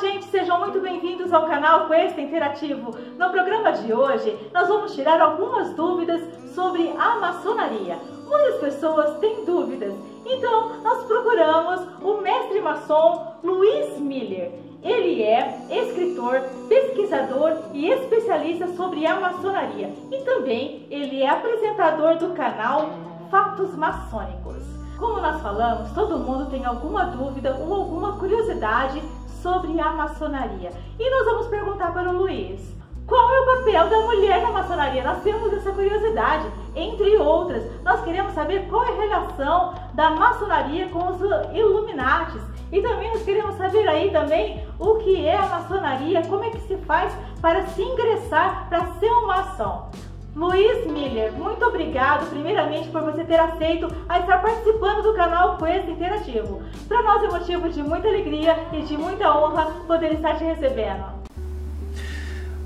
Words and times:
gente, 0.00 0.26
sejam 0.26 0.60
muito 0.60 0.80
bem-vindos 0.80 1.32
ao 1.32 1.46
canal 1.46 1.88
Questa 1.88 2.20
Interativo. 2.20 2.94
No 3.18 3.30
programa 3.30 3.72
de 3.72 3.92
hoje, 3.92 4.36
nós 4.54 4.68
vamos 4.68 4.94
tirar 4.94 5.20
algumas 5.20 5.74
dúvidas 5.74 6.20
sobre 6.54 6.94
a 6.96 7.16
maçonaria. 7.16 7.98
Muitas 8.24 8.60
pessoas 8.60 9.18
têm 9.18 9.44
dúvidas, 9.44 9.92
então 10.24 10.80
nós 10.84 11.04
procuramos 11.04 11.80
o 12.00 12.20
mestre 12.20 12.60
maçom 12.60 13.38
Luiz 13.42 13.98
Miller. 13.98 14.52
Ele 14.84 15.20
é 15.24 15.66
escritor, 15.68 16.42
pesquisador 16.68 17.56
e 17.72 17.90
especialista 17.90 18.68
sobre 18.68 19.04
a 19.04 19.18
maçonaria 19.18 19.92
e 20.12 20.18
também 20.22 20.86
ele 20.90 21.22
é 21.22 21.28
apresentador 21.28 22.18
do 22.18 22.34
canal 22.34 22.90
Fatos 23.32 23.74
Maçônicos. 23.74 24.62
Como 24.96 25.20
nós 25.20 25.40
falamos, 25.42 25.90
todo 25.90 26.18
mundo 26.18 26.50
tem 26.50 26.64
alguma 26.64 27.06
dúvida 27.06 27.56
ou 27.60 27.74
alguma 27.74 28.16
curiosidade 28.18 29.02
sobre 29.42 29.80
a 29.80 29.92
maçonaria. 29.92 30.70
E 30.98 31.10
nós 31.10 31.24
vamos 31.24 31.46
perguntar 31.48 31.92
para 31.92 32.10
o 32.10 32.16
Luiz: 32.16 32.76
qual 33.06 33.34
é 33.34 33.40
o 33.40 33.46
papel 33.46 33.88
da 33.88 34.00
mulher 34.02 34.42
na 34.42 34.52
maçonaria? 34.52 35.02
Nós 35.02 35.22
temos 35.22 35.50
essa 35.52 35.72
curiosidade, 35.72 36.46
entre 36.76 37.16
outras. 37.16 37.64
Nós 37.82 38.02
queremos 38.02 38.34
saber 38.34 38.68
qual 38.68 38.84
é 38.84 38.90
a 38.90 39.00
relação 39.00 39.74
da 39.94 40.10
maçonaria 40.10 40.88
com 40.88 41.08
os 41.08 41.20
Illuminatis. 41.54 42.42
E 42.70 42.82
também 42.82 43.08
nós 43.08 43.22
queremos 43.22 43.56
saber 43.56 43.88
aí 43.88 44.10
também 44.10 44.66
o 44.78 44.96
que 44.96 45.26
é 45.26 45.36
a 45.36 45.46
maçonaria, 45.46 46.22
como 46.28 46.44
é 46.44 46.50
que 46.50 46.60
se 46.60 46.76
faz 46.78 47.10
para 47.40 47.64
se 47.68 47.82
ingressar 47.82 48.68
para 48.68 48.86
ser 48.98 49.10
um 49.10 49.26
maçom. 49.26 49.90
Luiz 50.38 50.86
Miller, 50.86 51.32
muito 51.32 51.64
obrigado 51.64 52.30
primeiramente 52.30 52.88
por 52.90 53.02
você 53.02 53.24
ter 53.24 53.40
aceito 53.40 53.92
a 54.08 54.20
estar 54.20 54.40
participando 54.40 55.02
do 55.02 55.12
canal 55.14 55.58
Quest 55.58 55.88
Interativo. 55.88 56.62
Para 56.86 57.02
nós 57.02 57.24
é 57.24 57.26
motivo 57.26 57.68
de 57.68 57.82
muita 57.82 58.06
alegria 58.06 58.56
e 58.72 58.82
de 58.82 58.96
muita 58.96 59.36
honra 59.36 59.64
poder 59.88 60.12
estar 60.12 60.38
te 60.38 60.44
recebendo. 60.44 61.06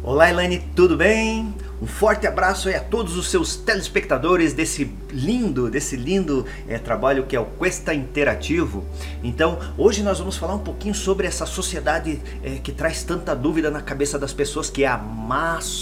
Olá 0.05 0.29
Elaine, 0.29 0.59
tudo 0.77 0.99
bem? 0.99 1.55
Um 1.83 1.87
forte 1.89 2.29
abraço 2.29 2.69
a 2.69 2.79
todos 2.79 3.17
os 3.17 3.29
seus 3.29 3.57
telespectadores 3.57 4.53
desse 4.53 4.89
lindo, 5.11 5.69
desse 5.69 5.97
lindo 5.97 6.47
é, 6.69 6.79
trabalho 6.79 7.25
que 7.25 7.35
é 7.35 7.41
o 7.41 7.45
Questa 7.45 7.93
Interativo. 7.93 8.85
Então, 9.21 9.59
hoje 9.77 10.01
nós 10.01 10.21
vamos 10.21 10.37
falar 10.37 10.55
um 10.55 10.61
pouquinho 10.61 10.95
sobre 10.95 11.27
essa 11.27 11.45
sociedade 11.45 12.23
é, 12.45 12.51
que 12.63 12.71
traz 12.71 13.03
tanta 13.03 13.35
dúvida 13.35 13.69
na 13.69 13.83
cabeça 13.83 14.17
das 14.17 14.33
pessoas, 14.33 14.71
que 14.71 14.85
é 14.85 14.87
a 14.87 14.97
maçonaria. 14.97 15.77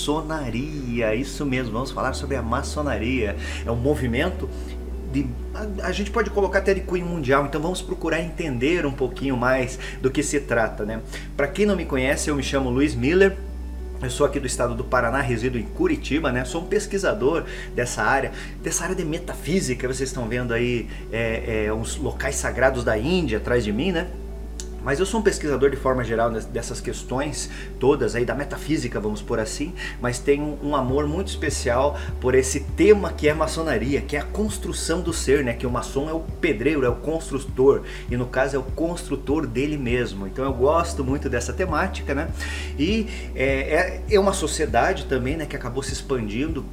Isso 1.15 1.45
mesmo, 1.45 1.73
vamos 1.73 1.91
falar 1.91 2.15
sobre 2.15 2.35
a 2.35 2.41
maçonaria. 2.41 3.37
É 3.67 3.71
um 3.71 3.77
movimento 3.77 4.49
de, 5.13 5.27
a, 5.55 5.89
a, 5.89 5.93
gente 5.93 6.11
pode 6.11 6.31
colocar 6.31 6.61
até 6.61 6.73
de 6.73 6.81
cunho 6.81 7.05
mundial, 7.05 7.45
então 7.45 7.61
vamos 7.61 7.83
procurar 7.83 8.23
entender 8.23 8.87
um 8.87 8.93
pouquinho 8.93 9.37
mais 9.37 9.79
do 10.01 10.11
que 10.11 10.23
se 10.23 10.41
trata, 10.41 10.87
né? 10.87 11.03
Para 11.37 11.47
quem 11.47 11.67
não 11.67 11.77
me 11.77 11.85
conhece, 11.85 12.31
eu 12.31 12.35
me 12.35 12.43
chamo 12.43 12.71
Luiz 12.71 12.95
Miller, 12.95 13.37
eu 14.03 14.11
sou 14.11 14.27
aqui 14.27 14.41
do 14.41 14.47
estado 14.47 14.75
do 14.75 14.83
Paraná, 14.83 15.21
resido 15.21 15.59
em 15.59 15.63
Curitiba, 15.63 16.33
né? 16.33 16.45
Sou 16.45 16.63
um 16.63 16.67
pesquisador 16.67 17.45
dessa 17.75 18.03
área, 18.03 18.33
dessa 18.63 18.85
área 18.85 18.97
de 18.97 19.05
metafísica. 19.05 19.87
Vocês 19.87 20.09
estão 20.09 20.27
vendo 20.27 20.55
aí 20.55 20.89
é, 21.13 21.67
é, 21.67 21.73
uns 21.73 21.97
locais 21.97 22.37
sagrados 22.37 22.83
da 22.83 22.97
Índia 22.97 23.39
atrás 23.39 23.63
de 23.63 23.73
mim, 23.73 23.93
né? 23.93 24.09
Mas 24.83 24.99
eu 24.99 25.07
sou 25.07 25.21
um 25.21 25.23
pesquisador 25.23 25.71
de 25.71 25.77
forma 25.77 26.03
geral 26.05 26.31
dessas 26.31 26.81
questões 26.81 27.51
todas 27.79 28.15
aí 28.15 28.25
da 28.25 28.35
metafísica, 28.35 29.01
vamos 29.01 29.23
por 29.23 29.39
assim, 29.39 29.73
mas 30.01 30.19
tenho 30.19 30.59
um 30.63 30.75
amor 30.75 31.07
muito 31.07 31.29
especial 31.29 31.99
por 32.21 32.35
esse 32.35 32.61
tema 32.61 33.13
que 33.13 33.29
é 33.29 33.33
a 33.33 33.35
maçonaria, 33.35 34.01
que 34.01 34.17
é 34.17 34.21
a 34.21 34.25
construção 34.25 35.01
do 35.01 35.13
ser, 35.13 35.45
né? 35.45 35.53
Que 35.53 35.67
o 35.67 35.71
maçom 35.71 36.09
é 36.09 36.13
o 36.13 36.21
pedreiro, 36.41 36.85
é 36.85 36.89
o 36.89 36.97
construtor 36.97 37.83
e 38.11 38.17
no 38.17 38.27
caso 38.27 38.57
é 38.57 38.59
o 38.59 38.63
construtor 38.63 39.47
dele 39.47 39.77
mesmo. 39.77 40.27
Então 40.27 40.45
eu 40.45 40.53
gosto 40.53 41.05
muito 41.05 41.29
dessa 41.29 41.53
temática, 41.53 42.15
né? 42.15 42.29
E 42.79 43.07
é, 43.35 44.03
é, 44.09 44.15
é 44.15 44.21
uma 44.21 44.33
sociedade 44.33 45.07
também, 45.07 45.37
né? 45.37 45.47
Que 45.47 45.57
acabou 45.57 45.83
se 45.83 45.93
expandindo 45.93 46.65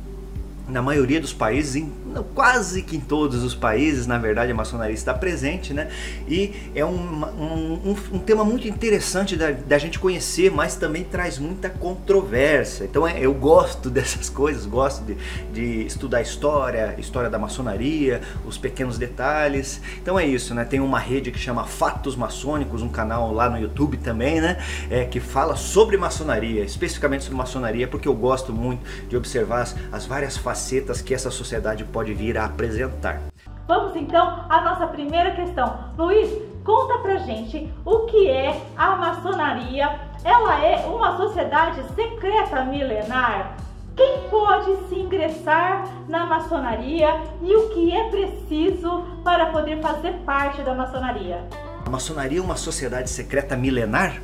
na 0.67 0.81
maioria 0.81 1.21
dos 1.21 1.33
países, 1.33 1.75
em, 1.75 1.91
quase 2.35 2.81
que 2.81 2.97
em 2.97 2.99
todos 2.99 3.43
os 3.43 3.55
países, 3.55 4.05
na 4.05 4.17
verdade, 4.17 4.51
a 4.51 4.55
maçonaria 4.55 4.93
está 4.93 5.13
presente, 5.13 5.73
né? 5.73 5.87
E 6.27 6.53
é 6.75 6.85
um, 6.85 7.23
um, 7.25 7.95
um 8.13 8.19
tema 8.19 8.43
muito 8.43 8.67
interessante 8.67 9.35
da, 9.35 9.51
da, 9.51 9.77
gente 9.77 9.97
conhecer, 9.97 10.51
mas 10.51 10.75
também 10.75 11.03
traz 11.03 11.39
muita 11.39 11.69
controvérsia. 11.69 12.83
Então 12.83 13.07
é, 13.07 13.19
eu 13.19 13.33
gosto 13.33 13.89
dessas 13.91 14.29
coisas, 14.29 14.65
gosto 14.65 15.05
de, 15.05 15.17
de 15.53 15.85
estudar 15.85 16.21
história, 16.21 16.95
história 16.97 17.29
da 17.29 17.39
maçonaria, 17.39 18.21
os 18.45 18.57
pequenos 18.57 18.97
detalhes. 18.97 19.79
Então 20.01 20.19
é 20.19 20.25
isso, 20.25 20.53
né? 20.53 20.65
Tem 20.65 20.79
uma 20.79 20.99
rede 20.99 21.31
que 21.31 21.39
chama 21.39 21.65
Fatos 21.65 22.15
Maçônicos, 22.15 22.81
um 22.81 22.89
canal 22.89 23.33
lá 23.33 23.49
no 23.49 23.57
YouTube 23.57 23.97
também, 23.97 24.41
né? 24.41 24.57
É, 24.89 25.05
que 25.05 25.19
fala 25.19 25.55
sobre 25.55 25.95
maçonaria, 25.95 26.63
especificamente 26.63 27.23
sobre 27.23 27.37
maçonaria, 27.37 27.87
porque 27.87 28.07
eu 28.07 28.13
gosto 28.13 28.51
muito 28.51 28.81
de 29.07 29.15
observar 29.15 29.61
as, 29.61 29.75
as 29.91 30.05
várias 30.05 30.35
facetas 30.35 30.56
facetas 30.57 31.01
que 31.01 31.13
essa 31.13 31.29
sociedade 31.29 31.83
pode 31.83 32.15
vir 32.15 32.35
a 32.35 32.45
apresentar. 32.45 33.21
Vamos 33.67 33.95
então 33.95 34.45
à 34.49 34.61
nossa 34.61 34.87
primeira 34.87 35.31
questão. 35.35 35.91
Luiz, 35.95 36.29
conta 36.63 36.97
pra 36.97 37.17
gente 37.17 37.71
o 37.85 37.99
que 38.07 38.27
é 38.27 38.59
a 38.75 38.95
maçonaria. 38.95 39.99
Ela 40.23 40.65
é 40.65 40.77
uma 40.87 41.15
sociedade 41.15 41.83
secreta 41.93 42.65
milenar? 42.65 43.55
Quem 43.95 44.29
pode 44.29 44.75
se 44.87 44.95
ingressar 44.95 45.87
na 46.07 46.25
maçonaria 46.25 47.09
e 47.41 47.55
o 47.55 47.69
que 47.69 47.95
é 47.95 48.09
preciso 48.09 49.03
para 49.23 49.47
poder 49.47 49.79
fazer 49.79 50.13
parte 50.25 50.61
da 50.63 50.73
maçonaria? 50.73 51.43
A 51.85 51.89
maçonaria 51.89 52.39
é 52.39 52.41
uma 52.41 52.55
sociedade 52.55 53.11
secreta 53.11 53.55
milenar? 53.55 54.19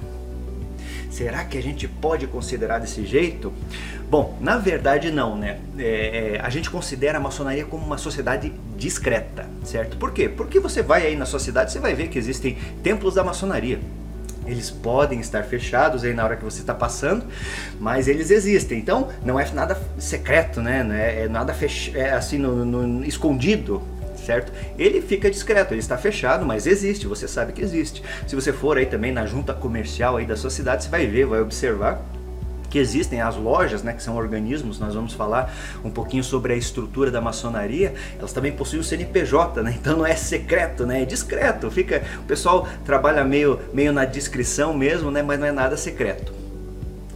Será 1.13 1.45
que 1.45 1.59
a 1.59 1.61
gente 1.61 1.87
pode 1.87 2.25
considerar 2.25 2.79
desse 2.79 3.05
jeito? 3.05 3.53
Bom, 4.09 4.35
na 4.41 4.57
verdade 4.57 5.11
não, 5.11 5.37
né? 5.37 5.59
É, 5.77 6.37
é, 6.37 6.41
a 6.41 6.49
gente 6.49 6.71
considera 6.71 7.19
a 7.19 7.21
maçonaria 7.21 7.65
como 7.65 7.85
uma 7.85 7.99
sociedade 7.99 8.51
discreta, 8.75 9.47
certo? 9.63 9.95
Por 9.97 10.11
quê? 10.11 10.27
Porque 10.27 10.59
você 10.59 10.81
vai 10.81 11.05
aí 11.05 11.15
na 11.15 11.27
sua 11.27 11.39
cidade, 11.39 11.71
você 11.71 11.77
vai 11.77 11.93
ver 11.93 12.07
que 12.07 12.17
existem 12.17 12.57
templos 12.81 13.13
da 13.13 13.23
maçonaria. 13.23 13.79
Eles 14.47 14.71
podem 14.71 15.19
estar 15.19 15.43
fechados 15.43 16.03
aí 16.03 16.15
na 16.15 16.23
hora 16.23 16.35
que 16.35 16.43
você 16.43 16.61
está 16.61 16.73
passando, 16.73 17.25
mas 17.79 18.07
eles 18.07 18.31
existem. 18.31 18.79
Então 18.79 19.09
não 19.23 19.39
é 19.39 19.47
nada 19.51 19.79
secreto, 19.99 20.61
né? 20.61 20.83
É, 20.93 21.25
é 21.25 21.27
nada 21.27 21.53
fech... 21.53 21.95
é 21.95 22.11
assim 22.11 22.39
no, 22.39 22.65
no, 22.65 23.05
escondido 23.05 23.83
certo? 24.23 24.51
Ele 24.77 25.01
fica 25.01 25.29
discreto, 25.29 25.73
ele 25.73 25.79
está 25.79 25.97
fechado, 25.97 26.45
mas 26.45 26.65
existe, 26.65 27.07
você 27.07 27.27
sabe 27.27 27.53
que 27.53 27.61
existe. 27.61 28.03
Se 28.27 28.35
você 28.35 28.51
for 28.51 28.77
aí 28.77 28.85
também 28.85 29.11
na 29.11 29.25
junta 29.25 29.53
comercial 29.53 30.17
aí 30.17 30.25
da 30.25 30.35
sua 30.35 30.49
cidade, 30.49 30.83
você 30.83 30.89
vai 30.89 31.05
ver, 31.07 31.25
vai 31.25 31.41
observar 31.41 32.03
que 32.73 32.79
existem 32.79 33.21
as 33.21 33.35
lojas, 33.35 33.83
né, 33.83 33.93
que 33.93 34.01
são 34.01 34.15
organismos, 34.15 34.79
nós 34.79 34.95
vamos 34.95 35.13
falar 35.13 35.53
um 35.85 35.91
pouquinho 35.91 36.23
sobre 36.23 36.53
a 36.53 36.55
estrutura 36.55 37.11
da 37.11 37.21
maçonaria, 37.21 37.93
elas 38.17 38.33
também 38.33 38.51
possuem 38.51 38.81
o 38.81 38.83
CNPJ, 38.83 39.61
né? 39.61 39.75
Então 39.79 39.95
não 39.95 40.07
é 40.07 40.15
secreto, 40.15 40.83
né? 40.83 41.03
É 41.03 41.05
discreto. 41.05 41.69
Fica, 41.69 42.01
o 42.17 42.23
pessoal 42.23 42.67
trabalha 42.83 43.23
meio, 43.23 43.59
meio 43.71 43.93
na 43.93 44.05
descrição 44.05 44.73
mesmo, 44.73 45.11
né, 45.11 45.21
mas 45.21 45.39
não 45.39 45.45
é 45.45 45.51
nada 45.51 45.77
secreto. 45.77 46.33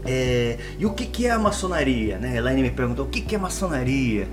É, 0.06 0.57
e 0.78 0.85
o 0.85 0.94
que, 0.94 1.07
que 1.07 1.25
é 1.25 1.31
a 1.31 1.39
maçonaria? 1.39 2.19
Né? 2.19 2.38
Elaine 2.38 2.62
me 2.62 2.72
perguntou 2.72 3.06
o 3.06 3.09
que, 3.09 3.19
que 3.19 3.34
é 3.34 3.38
maçonaria. 3.38 4.28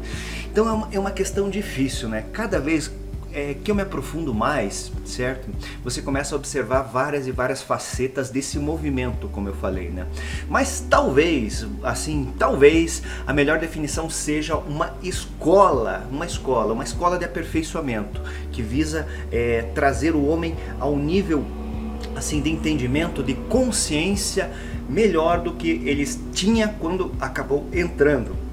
Então 0.55 0.69
é 0.69 0.73
uma, 0.73 0.89
é 0.93 0.99
uma 1.01 1.11
questão 1.11 1.51
difícil, 1.51 2.09
né? 2.09 2.27
Cada 2.33 2.61
vez 2.61 2.89
é, 3.33 3.55
que 3.55 3.73
eu 3.73 3.75
me 3.75 3.83
aprofundo 3.83 4.33
mais, 4.33 4.93
certo? 5.05 5.51
Você 5.83 6.01
começa 6.01 6.33
a 6.33 6.39
observar 6.39 6.83
várias 6.83 7.27
e 7.27 7.33
várias 7.33 7.61
facetas 7.61 8.31
desse 8.31 8.57
movimento, 8.57 9.27
como 9.33 9.49
eu 9.49 9.55
falei, 9.57 9.89
né? 9.89 10.07
Mas 10.49 10.79
talvez, 10.89 11.67
assim, 11.83 12.33
talvez 12.39 13.03
a 13.27 13.33
melhor 13.33 13.59
definição 13.59 14.09
seja 14.09 14.55
uma 14.55 14.95
escola, 15.03 16.07
uma 16.09 16.25
escola, 16.25 16.73
uma 16.73 16.85
escola 16.85 17.19
de 17.19 17.25
aperfeiçoamento 17.25 18.23
que 18.53 18.63
visa 18.63 19.09
é, 19.33 19.63
trazer 19.75 20.15
o 20.15 20.25
homem 20.25 20.55
ao 20.79 20.97
nível 20.97 21.45
assim 22.15 22.41
de 22.41 22.49
entendimento, 22.49 23.25
de 23.25 23.35
consciência 23.35 24.53
melhor 24.89 25.41
do 25.41 25.55
que 25.55 25.83
eles 25.85 26.17
tinha 26.33 26.69
quando 26.69 27.13
acabou 27.21 27.69
entrando 27.73 28.44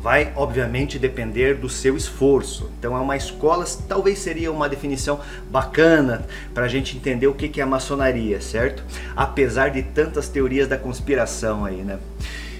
vai 0.00 0.32
obviamente 0.34 0.98
depender 0.98 1.54
do 1.54 1.68
seu 1.68 1.96
esforço. 1.96 2.70
Então 2.78 2.96
é 2.96 3.00
uma 3.00 3.16
escola, 3.16 3.64
talvez 3.86 4.18
seria 4.18 4.50
uma 4.50 4.68
definição 4.68 5.20
bacana 5.50 6.24
para 6.54 6.64
a 6.64 6.68
gente 6.68 6.96
entender 6.96 7.26
o 7.26 7.34
que 7.34 7.60
é 7.60 7.62
a 7.62 7.66
maçonaria, 7.66 8.40
certo? 8.40 8.82
Apesar 9.14 9.70
de 9.70 9.82
tantas 9.82 10.28
teorias 10.28 10.66
da 10.66 10.78
conspiração 10.78 11.64
aí, 11.64 11.82
né? 11.82 11.98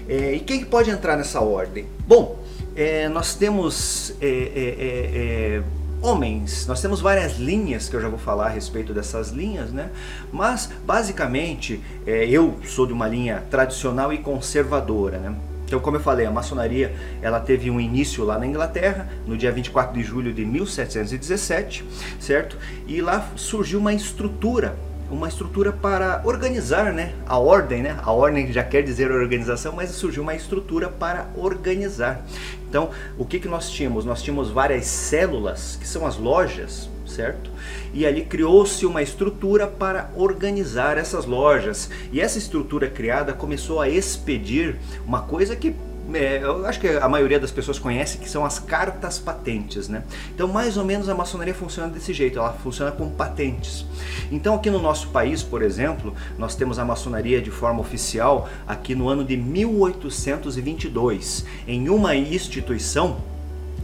É, 0.08 0.34
e 0.34 0.40
quem 0.40 0.64
pode 0.64 0.90
entrar 0.90 1.16
nessa 1.16 1.40
ordem? 1.40 1.86
Bom, 2.06 2.38
é, 2.76 3.08
nós 3.08 3.34
temos 3.34 4.14
é, 4.20 4.26
é, 4.26 4.30
é, 4.30 5.56
é, 5.58 5.62
homens, 6.02 6.66
nós 6.66 6.80
temos 6.80 7.00
várias 7.00 7.38
linhas 7.38 7.88
que 7.88 7.96
eu 7.96 8.00
já 8.00 8.08
vou 8.08 8.18
falar 8.18 8.46
a 8.46 8.50
respeito 8.50 8.92
dessas 8.92 9.30
linhas, 9.30 9.70
né? 9.70 9.90
Mas 10.32 10.70
basicamente 10.84 11.80
eu 12.06 12.58
sou 12.64 12.86
de 12.86 12.92
uma 12.92 13.08
linha 13.08 13.42
tradicional 13.50 14.12
e 14.12 14.18
conservadora, 14.18 15.18
né? 15.18 15.34
Então, 15.70 15.78
como 15.78 15.98
eu 15.98 16.00
falei, 16.00 16.26
a 16.26 16.32
maçonaria 16.32 16.92
ela 17.22 17.38
teve 17.38 17.70
um 17.70 17.78
início 17.78 18.24
lá 18.24 18.36
na 18.36 18.44
Inglaterra, 18.44 19.08
no 19.24 19.36
dia 19.36 19.52
24 19.52 19.94
de 19.94 20.02
julho 20.02 20.34
de 20.34 20.44
1717, 20.44 21.84
certo? 22.18 22.58
E 22.88 23.00
lá 23.00 23.30
surgiu 23.36 23.78
uma 23.78 23.94
estrutura 23.94 24.76
uma 25.10 25.28
estrutura 25.28 25.72
para 25.72 26.22
organizar, 26.24 26.92
né? 26.92 27.14
A 27.26 27.38
ordem, 27.38 27.82
né? 27.82 27.98
A 28.02 28.12
ordem 28.12 28.52
já 28.52 28.62
quer 28.62 28.82
dizer 28.82 29.10
organização, 29.10 29.72
mas 29.72 29.90
surgiu 29.90 30.22
uma 30.22 30.34
estrutura 30.34 30.88
para 30.88 31.28
organizar. 31.36 32.24
Então, 32.68 32.90
o 33.18 33.24
que, 33.24 33.40
que 33.40 33.48
nós 33.48 33.70
tínhamos? 33.70 34.04
Nós 34.04 34.22
tínhamos 34.22 34.50
várias 34.50 34.86
células, 34.86 35.76
que 35.76 35.86
são 35.86 36.06
as 36.06 36.16
lojas, 36.16 36.88
certo? 37.04 37.50
E 37.92 38.06
ali 38.06 38.24
criou-se 38.24 38.86
uma 38.86 39.02
estrutura 39.02 39.66
para 39.66 40.10
organizar 40.14 40.96
essas 40.96 41.24
lojas. 41.26 41.90
E 42.12 42.20
essa 42.20 42.38
estrutura 42.38 42.88
criada 42.88 43.32
começou 43.32 43.80
a 43.80 43.88
expedir 43.88 44.76
uma 45.04 45.22
coisa 45.22 45.56
que 45.56 45.74
é, 46.14 46.42
eu 46.42 46.66
acho 46.66 46.80
que 46.80 46.88
a 46.88 47.08
maioria 47.08 47.38
das 47.38 47.50
pessoas 47.50 47.78
conhece 47.78 48.18
que 48.18 48.28
são 48.28 48.44
as 48.44 48.58
cartas 48.58 49.18
patentes, 49.18 49.88
né? 49.88 50.02
Então, 50.34 50.46
mais 50.48 50.76
ou 50.76 50.84
menos 50.84 51.08
a 51.08 51.14
maçonaria 51.14 51.54
funciona 51.54 51.88
desse 51.88 52.12
jeito, 52.12 52.38
ela 52.38 52.52
funciona 52.52 52.92
com 52.92 53.08
patentes. 53.08 53.86
Então, 54.30 54.54
aqui 54.54 54.70
no 54.70 54.80
nosso 54.80 55.08
país, 55.08 55.42
por 55.42 55.62
exemplo, 55.62 56.14
nós 56.38 56.54
temos 56.54 56.78
a 56.78 56.84
maçonaria 56.84 57.40
de 57.40 57.50
forma 57.50 57.80
oficial 57.80 58.46
aqui 58.66 58.94
no 58.94 59.08
ano 59.08 59.24
de 59.24 59.34
1822, 59.36 61.46
em 61.66 61.88
uma 61.88 62.14
instituição 62.14 63.16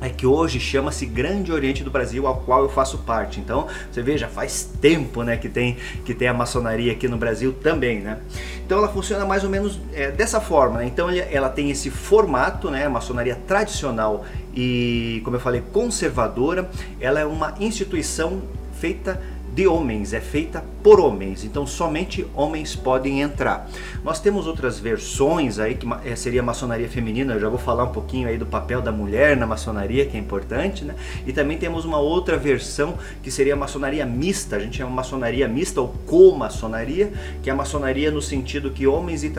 é 0.01 0.09
que 0.09 0.27
hoje 0.27 0.61
chama-se 0.61 1.07
Grande 1.07 1.53
Oriente 1.53 1.83
do 1.83 1.91
Brasil, 1.91 2.27
ao 2.27 2.37
qual 2.37 2.63
eu 2.63 2.69
faço 2.69 2.99
parte. 2.99 3.41
Então, 3.41 3.67
você 3.91 4.03
veja, 4.03 4.29
faz 4.29 4.69
tempo 4.81 5.23
né, 5.23 5.37
que, 5.37 5.49
tem, 5.49 5.77
que 6.05 6.15
tem 6.15 6.29
a 6.29 6.35
maçonaria 6.35 6.93
aqui 6.93 7.09
no 7.09 7.17
Brasil 7.17 7.53
também. 7.53 8.01
Né? 8.01 8.19
Então, 8.65 8.79
ela 8.79 8.89
funciona 8.89 9.25
mais 9.25 9.45
ou 9.45 9.51
menos 9.51 9.81
é, 9.93 10.11
dessa 10.11 10.41
forma. 10.41 10.79
Né? 10.79 10.87
Então, 10.87 11.09
ela 11.11 11.49
tem 11.49 11.71
esse 11.71 11.91
formato, 11.91 12.71
né, 12.71 12.89
maçonaria 12.89 13.37
tradicional 13.47 14.25
e, 14.55 15.21
como 15.25 15.37
eu 15.37 15.41
falei, 15.41 15.63
conservadora. 15.73 16.69
Ela 17.01 17.21
é 17.21 17.25
uma 17.25 17.55
instituição 17.59 18.43
feita 18.79 19.21
de 19.57 19.67
homens, 19.67 20.13
é 20.13 20.21
feita 20.21 20.63
por 20.83 21.01
homens, 21.01 21.43
então 21.43 21.67
somente 21.67 22.27
homens 22.35 22.77
podem 22.77 23.23
entrar. 23.23 23.67
Nós 24.05 24.21
temos 24.21 24.47
outras 24.47 24.79
versões 24.79 25.59
aí 25.59 25.75
que 25.75 25.87
eh, 26.05 26.15
seria 26.15 26.43
a 26.43 26.45
maçonaria 26.45 26.87
feminina, 26.91 27.33
eu 27.33 27.41
já 27.41 27.49
vou 27.49 27.59
falar 27.59 27.85
um 27.85 27.91
pouquinho 27.91 28.29
aí 28.29 28.37
do 28.37 28.45
papel 28.45 28.83
da 28.83 28.93
mulher 28.93 29.35
na 29.35 29.47
maçonaria, 29.47 30.05
que 30.05 30.15
é 30.15 30.21
importante, 30.21 30.85
né? 30.85 30.95
E 31.27 31.33
também 31.33 31.57
temos 31.57 31.87
uma 31.87 31.99
outra 31.99 32.37
versão 32.37 32.99
que 33.23 33.31
seria 33.31 33.55
a 33.55 33.57
maçonaria 33.57 34.05
mista, 34.05 34.57
a 34.57 34.59
gente 34.59 34.77
chama 34.77 34.91
maçonaria 34.91 35.49
mista 35.49 35.81
ou 35.81 35.89
co-maçonaria, 36.07 37.11
que 37.43 37.49
é 37.49 37.53
a 37.55 37.57
maçonaria 37.57 38.11
no 38.11 38.21
sentido 38.21 38.71
que 38.71 38.87
homens 38.87 39.25
e, 39.25 39.33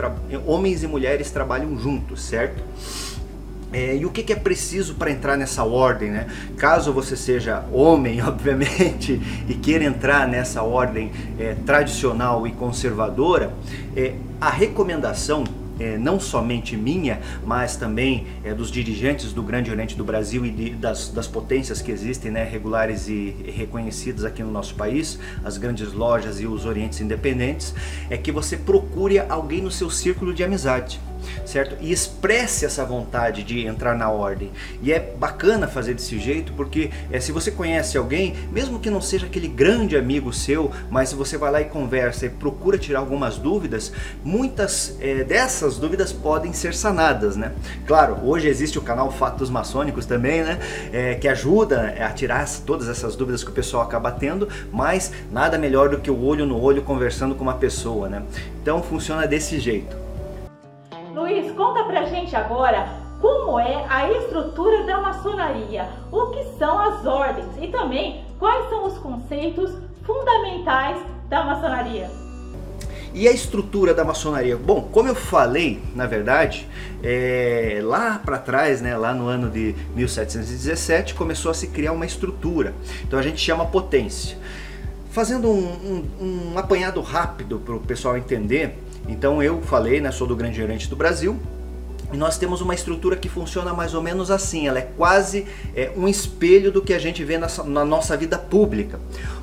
homens 0.44 0.82
e 0.82 0.88
mulheres 0.88 1.30
trabalham 1.30 1.78
juntos, 1.78 2.22
certo? 2.22 2.60
É, 3.72 3.96
e 3.96 4.06
o 4.06 4.10
que, 4.10 4.22
que 4.22 4.32
é 4.32 4.36
preciso 4.36 4.94
para 4.94 5.10
entrar 5.10 5.36
nessa 5.36 5.62
ordem, 5.62 6.10
né? 6.10 6.26
Caso 6.56 6.92
você 6.92 7.16
seja 7.16 7.64
homem, 7.70 8.20
obviamente, 8.24 9.20
e 9.46 9.54
queira 9.54 9.84
entrar 9.84 10.26
nessa 10.26 10.62
ordem 10.62 11.12
é, 11.38 11.54
tradicional 11.66 12.46
e 12.46 12.52
conservadora, 12.52 13.52
é, 13.94 14.14
a 14.40 14.48
recomendação 14.48 15.44
é, 15.78 15.96
não 15.96 16.18
somente 16.18 16.76
minha, 16.76 17.20
mas 17.44 17.76
também 17.76 18.26
é, 18.42 18.52
dos 18.52 18.70
dirigentes 18.70 19.32
do 19.32 19.42
Grande 19.42 19.70
Oriente 19.70 19.94
do 19.94 20.02
Brasil 20.02 20.44
e 20.44 20.50
de, 20.50 20.70
das, 20.70 21.08
das, 21.08 21.26
potências 21.26 21.80
que 21.80 21.92
existem, 21.92 22.30
né, 22.30 22.44
regulares 22.44 23.08
e 23.08 23.36
reconhecidas 23.54 24.24
aqui 24.24 24.42
no 24.42 24.50
nosso 24.50 24.74
país, 24.74 25.18
as 25.44 25.56
grandes 25.56 25.92
lojas 25.92 26.40
e 26.40 26.46
os 26.46 26.64
orientes 26.64 27.00
independentes, 27.00 27.74
é 28.10 28.16
que 28.16 28.32
você 28.32 28.56
procure 28.56 29.20
alguém 29.20 29.62
no 29.62 29.70
seu 29.70 29.90
círculo 29.90 30.34
de 30.34 30.42
amizade 30.42 31.00
certo? 31.44 31.76
E 31.80 31.92
expresse 31.92 32.64
essa 32.64 32.84
vontade 32.84 33.42
de 33.42 33.66
entrar 33.66 33.96
na 33.96 34.10
ordem. 34.10 34.50
E 34.82 34.92
é 34.92 35.00
bacana 35.00 35.66
fazer 35.66 35.94
desse 35.94 36.18
jeito 36.18 36.52
porque 36.52 36.90
é, 37.10 37.20
se 37.20 37.32
você 37.32 37.50
conhece 37.50 37.96
alguém, 37.96 38.34
mesmo 38.52 38.78
que 38.78 38.90
não 38.90 39.00
seja 39.00 39.26
aquele 39.26 39.48
grande 39.48 39.96
amigo 39.96 40.32
seu, 40.32 40.70
mas 40.90 41.10
se 41.10 41.14
você 41.14 41.36
vai 41.36 41.50
lá 41.50 41.60
e 41.60 41.64
conversa 41.64 42.26
e 42.26 42.28
procura 42.28 42.78
tirar 42.78 43.00
algumas 43.00 43.36
dúvidas, 43.36 43.92
muitas 44.24 44.96
é, 45.00 45.24
dessas 45.24 45.78
dúvidas 45.78 46.12
podem 46.12 46.52
ser 46.52 46.74
sanadas, 46.74 47.36
né? 47.36 47.52
Claro, 47.86 48.18
hoje 48.22 48.48
existe 48.48 48.78
o 48.78 48.82
canal 48.82 49.10
Fatos 49.10 49.50
Maçônicos 49.50 50.06
também, 50.06 50.42
né? 50.42 50.58
É, 50.92 51.14
que 51.14 51.28
ajuda 51.28 51.94
a 52.00 52.10
tirar 52.10 52.48
todas 52.64 52.88
essas 52.88 53.16
dúvidas 53.16 53.44
que 53.44 53.50
o 53.50 53.54
pessoal 53.54 53.82
acaba 53.82 54.10
tendo, 54.10 54.48
mas 54.72 55.12
nada 55.30 55.58
melhor 55.58 55.88
do 55.88 55.98
que 55.98 56.10
o 56.10 56.24
olho 56.24 56.46
no 56.46 56.60
olho 56.60 56.82
conversando 56.82 57.34
com 57.34 57.42
uma 57.42 57.54
pessoa, 57.54 58.08
né? 58.08 58.22
Então 58.62 58.82
funciona 58.82 59.26
desse 59.26 59.58
jeito. 59.58 60.07
Luiz, 61.18 61.50
conta 61.50 61.82
pra 61.82 62.04
gente 62.04 62.36
agora 62.36 62.88
como 63.20 63.58
é 63.58 63.84
a 63.88 64.08
estrutura 64.08 64.84
da 64.84 65.00
maçonaria, 65.00 65.88
o 66.12 66.26
que 66.26 66.44
são 66.56 66.78
as 66.78 67.04
ordens 67.04 67.48
e 67.60 67.66
também 67.66 68.24
quais 68.38 68.68
são 68.68 68.86
os 68.86 68.96
conceitos 68.98 69.72
fundamentais 70.06 70.96
da 71.28 71.42
maçonaria. 71.42 72.08
E 73.12 73.26
a 73.26 73.32
estrutura 73.32 73.92
da 73.92 74.04
maçonaria? 74.04 74.56
Bom, 74.56 74.88
como 74.92 75.08
eu 75.08 75.14
falei, 75.16 75.82
na 75.92 76.06
verdade, 76.06 76.68
é, 77.02 77.80
lá 77.82 78.20
para 78.24 78.38
trás, 78.38 78.80
né, 78.80 78.96
lá 78.96 79.12
no 79.12 79.26
ano 79.26 79.50
de 79.50 79.74
1717, 79.96 81.14
começou 81.14 81.50
a 81.50 81.54
se 81.54 81.66
criar 81.66 81.90
uma 81.90 82.06
estrutura. 82.06 82.74
Então 83.02 83.18
a 83.18 83.22
gente 83.22 83.40
chama 83.40 83.66
potência. 83.66 84.38
Fazendo 85.10 85.50
um, 85.50 86.04
um, 86.20 86.52
um 86.52 86.58
apanhado 86.58 87.00
rápido 87.00 87.58
para 87.58 87.74
o 87.74 87.80
pessoal 87.80 88.16
entender, 88.16 88.78
então 89.06 89.42
eu 89.42 89.60
falei, 89.62 90.00
né, 90.00 90.10
sou 90.10 90.26
do 90.26 90.34
Grande 90.34 90.56
Gerente 90.56 90.88
do 90.88 90.96
Brasil, 90.96 91.38
e 92.12 92.16
nós 92.16 92.38
temos 92.38 92.60
uma 92.62 92.74
estrutura 92.74 93.16
que 93.16 93.28
funciona 93.28 93.74
mais 93.74 93.92
ou 93.92 94.02
menos 94.02 94.30
assim, 94.30 94.66
ela 94.66 94.78
é 94.78 94.88
quase 94.96 95.46
é, 95.76 95.92
um 95.94 96.08
espelho 96.08 96.72
do 96.72 96.80
que 96.80 96.94
a 96.94 96.98
gente 96.98 97.22
vê 97.22 97.36
na, 97.36 97.48
na 97.64 97.84
nossa 97.84 98.16
vida 98.16 98.38
pública. 98.38 98.98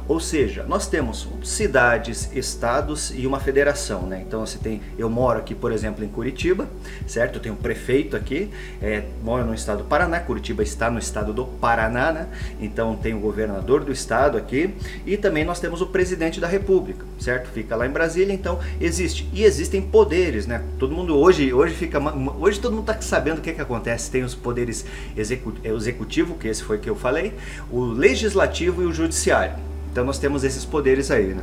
Ou 0.08 0.20
seja, 0.20 0.64
nós 0.68 0.88
temos 0.88 1.28
cidades, 1.44 2.30
estados 2.36 3.12
e 3.16 3.26
uma 3.26 3.40
federação, 3.40 4.04
né? 4.04 4.24
Então 4.26 4.46
você 4.46 4.60
tem, 4.60 4.80
eu 5.00 5.10
moro 5.10 5.40
aqui, 5.40 5.56
por 5.56 5.72
exemplo, 5.72 6.04
em 6.04 6.08
Curitiba, 6.08 6.68
certo? 7.08 7.36
Eu 7.36 7.42
tenho 7.42 7.56
um 7.56 7.58
prefeito 7.58 8.16
aqui, 8.16 8.52
é, 8.80 9.04
moro 9.24 9.44
no 9.44 9.54
estado 9.54 9.80
do 9.80 9.86
Paraná, 9.86 10.20
Curitiba 10.20 10.62
está 10.62 10.92
no 10.92 11.00
estado 11.00 11.34
do 11.34 11.46
Paraná, 11.46 12.12
né? 12.12 12.28
Então 12.60 12.96
tem 12.96 13.16
o 13.16 13.20
governador 13.20 13.84
do 13.84 13.92
estado 13.92 14.38
aqui 14.38 14.76
e 15.08 15.18
também 15.18 15.44
nós 15.44 15.60
temos 15.60 15.82
o 15.82 15.88
presidente 15.88 16.40
da 16.40 16.48
república, 16.48 17.04
certo? 17.20 17.50
Fica 17.50 17.76
lá 17.76 17.88
em 17.88 17.92
Brasília, 17.92 18.32
então 18.32 18.60
existe. 18.80 19.28
E 19.34 19.44
existem 19.44 19.82
poderes, 19.82 20.46
né? 20.46 20.64
Todo 20.78 20.94
mundo 20.94 21.18
hoje, 21.18 21.52
hoje 21.52 21.74
fica, 21.74 22.00
hoje 22.38 22.60
todo 22.60 22.74
mundo 22.74 22.92
está 22.92 23.02
sabendo 23.02 23.40
o 23.40 23.42
que, 23.42 23.54
que 23.54 23.62
acontece. 23.62 24.12
Tem 24.12 24.24
os 24.24 24.36
poderes 24.36 24.86
é, 25.18 25.22
executivo, 25.68 26.36
que 26.36 26.48
esse 26.48 26.62
foi 26.64 26.78
que 26.78 26.90
eu 26.90 26.96
falei, 26.96 27.34
o 27.72 27.84
legislativo 27.84 28.84
e 28.84 28.86
o 28.86 28.94
judiciário. 28.94 29.75
Então 29.96 30.04
nós 30.04 30.20
temos 30.20 30.44
esses 30.44 30.66
poderes 30.66 31.10
aí. 31.10 31.28
Né? 31.28 31.42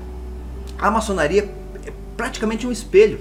A 0.78 0.90
maçonaria 0.90 1.48
é 1.86 1.92
praticamente 2.18 2.66
um 2.66 2.70
espelho 2.70 3.18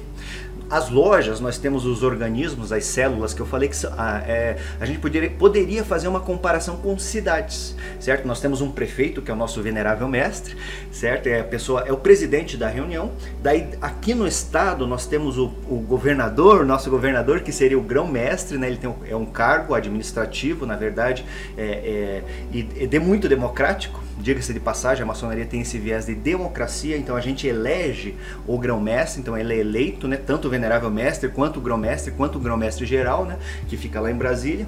as 0.72 0.90
lojas, 0.90 1.42
nós 1.42 1.58
temos 1.58 1.86
os 1.86 2.02
organismos, 2.02 2.72
as 2.72 2.86
células 2.86 3.34
que 3.34 3.42
eu 3.42 3.46
falei 3.46 3.68
que 3.68 3.76
ah, 3.86 4.24
é, 4.26 4.56
a 4.80 4.86
gente 4.86 5.00
poderia, 5.00 5.30
poderia 5.30 5.84
fazer 5.84 6.08
uma 6.08 6.22
comparação 6.22 6.78
com 6.78 6.98
cidades, 6.98 7.76
certo? 8.00 8.26
Nós 8.26 8.40
temos 8.40 8.62
um 8.62 8.72
prefeito 8.72 9.22
que 9.22 9.30
é 9.30 9.34
o 9.34 9.38
nosso 9.38 9.62
venerável 9.62 10.08
mestre, 10.08 10.56
certo? 10.90 11.28
É 11.28 11.42
a 11.42 11.44
pessoa, 11.44 11.82
é 11.86 11.92
o 11.92 11.98
presidente 11.98 12.56
da 12.56 12.70
reunião. 12.70 13.12
Daí 13.44 13.68
aqui 13.82 14.16
no 14.16 14.26
estado 14.26 14.88
nós 14.88 15.06
temos 15.06 15.38
o, 15.38 15.52
o 15.70 15.76
governador, 15.86 16.66
nosso 16.66 16.90
governador 16.90 17.42
que 17.42 17.52
seria 17.52 17.78
o 17.78 17.82
grão-mestre, 17.82 18.58
né? 18.58 18.68
Ele 18.68 18.78
tem 18.78 18.96
é 19.10 19.16
um 19.16 19.26
cargo 19.26 19.76
administrativo, 19.76 20.66
na 20.66 20.78
verdade, 20.78 21.26
é, 21.58 21.64
é, 21.64 22.24
e 22.54 22.84
é 22.84 22.86
de 22.86 22.98
muito 22.98 23.28
democrático. 23.28 24.02
Diga-se 24.22 24.54
de 24.54 24.60
passagem, 24.60 25.04
a 25.04 25.06
maçonaria 25.06 25.46
tem 25.46 25.62
esse 25.62 25.80
viés 25.80 26.06
de 26.06 26.14
democracia, 26.14 26.96
então 26.96 27.16
a 27.16 27.22
gente 27.22 27.48
elege 27.48 28.16
o 28.46 28.58
grão-mestre, 28.58 29.20
então 29.20 29.36
ele 29.36 29.54
é 29.54 29.58
eleito, 29.58 30.08
né? 30.08 30.16
Tanto 30.16 30.48
o 30.48 30.52
venerável 30.52 30.92
mestre, 30.92 31.30
quanto 31.30 31.58
o 31.58 31.62
grão-mestre, 31.62 32.12
quanto 32.12 32.38
o 32.38 32.40
grão-mestre 32.40 32.86
geral, 32.86 33.26
né, 33.26 33.38
que 33.68 33.76
fica 33.76 34.00
lá 34.00 34.12
em 34.12 34.16
Brasília. 34.16 34.68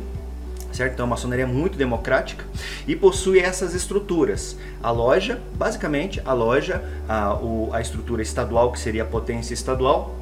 Certo? 0.72 0.94
Então 0.94 1.06
a 1.06 1.10
maçonaria 1.10 1.44
é 1.44 1.48
muito 1.48 1.78
democrática 1.78 2.44
e 2.88 2.96
possui 2.96 3.38
essas 3.40 3.76
estruturas. 3.76 4.58
A 4.82 4.90
loja, 4.90 5.40
basicamente, 5.54 6.20
a 6.26 6.34
loja, 6.34 6.84
a, 7.08 7.36
o, 7.36 7.70
a 7.72 7.80
estrutura 7.80 8.24
estadual, 8.24 8.72
que 8.72 8.80
seria 8.80 9.04
a 9.04 9.06
potência 9.06 9.54
estadual, 9.54 10.16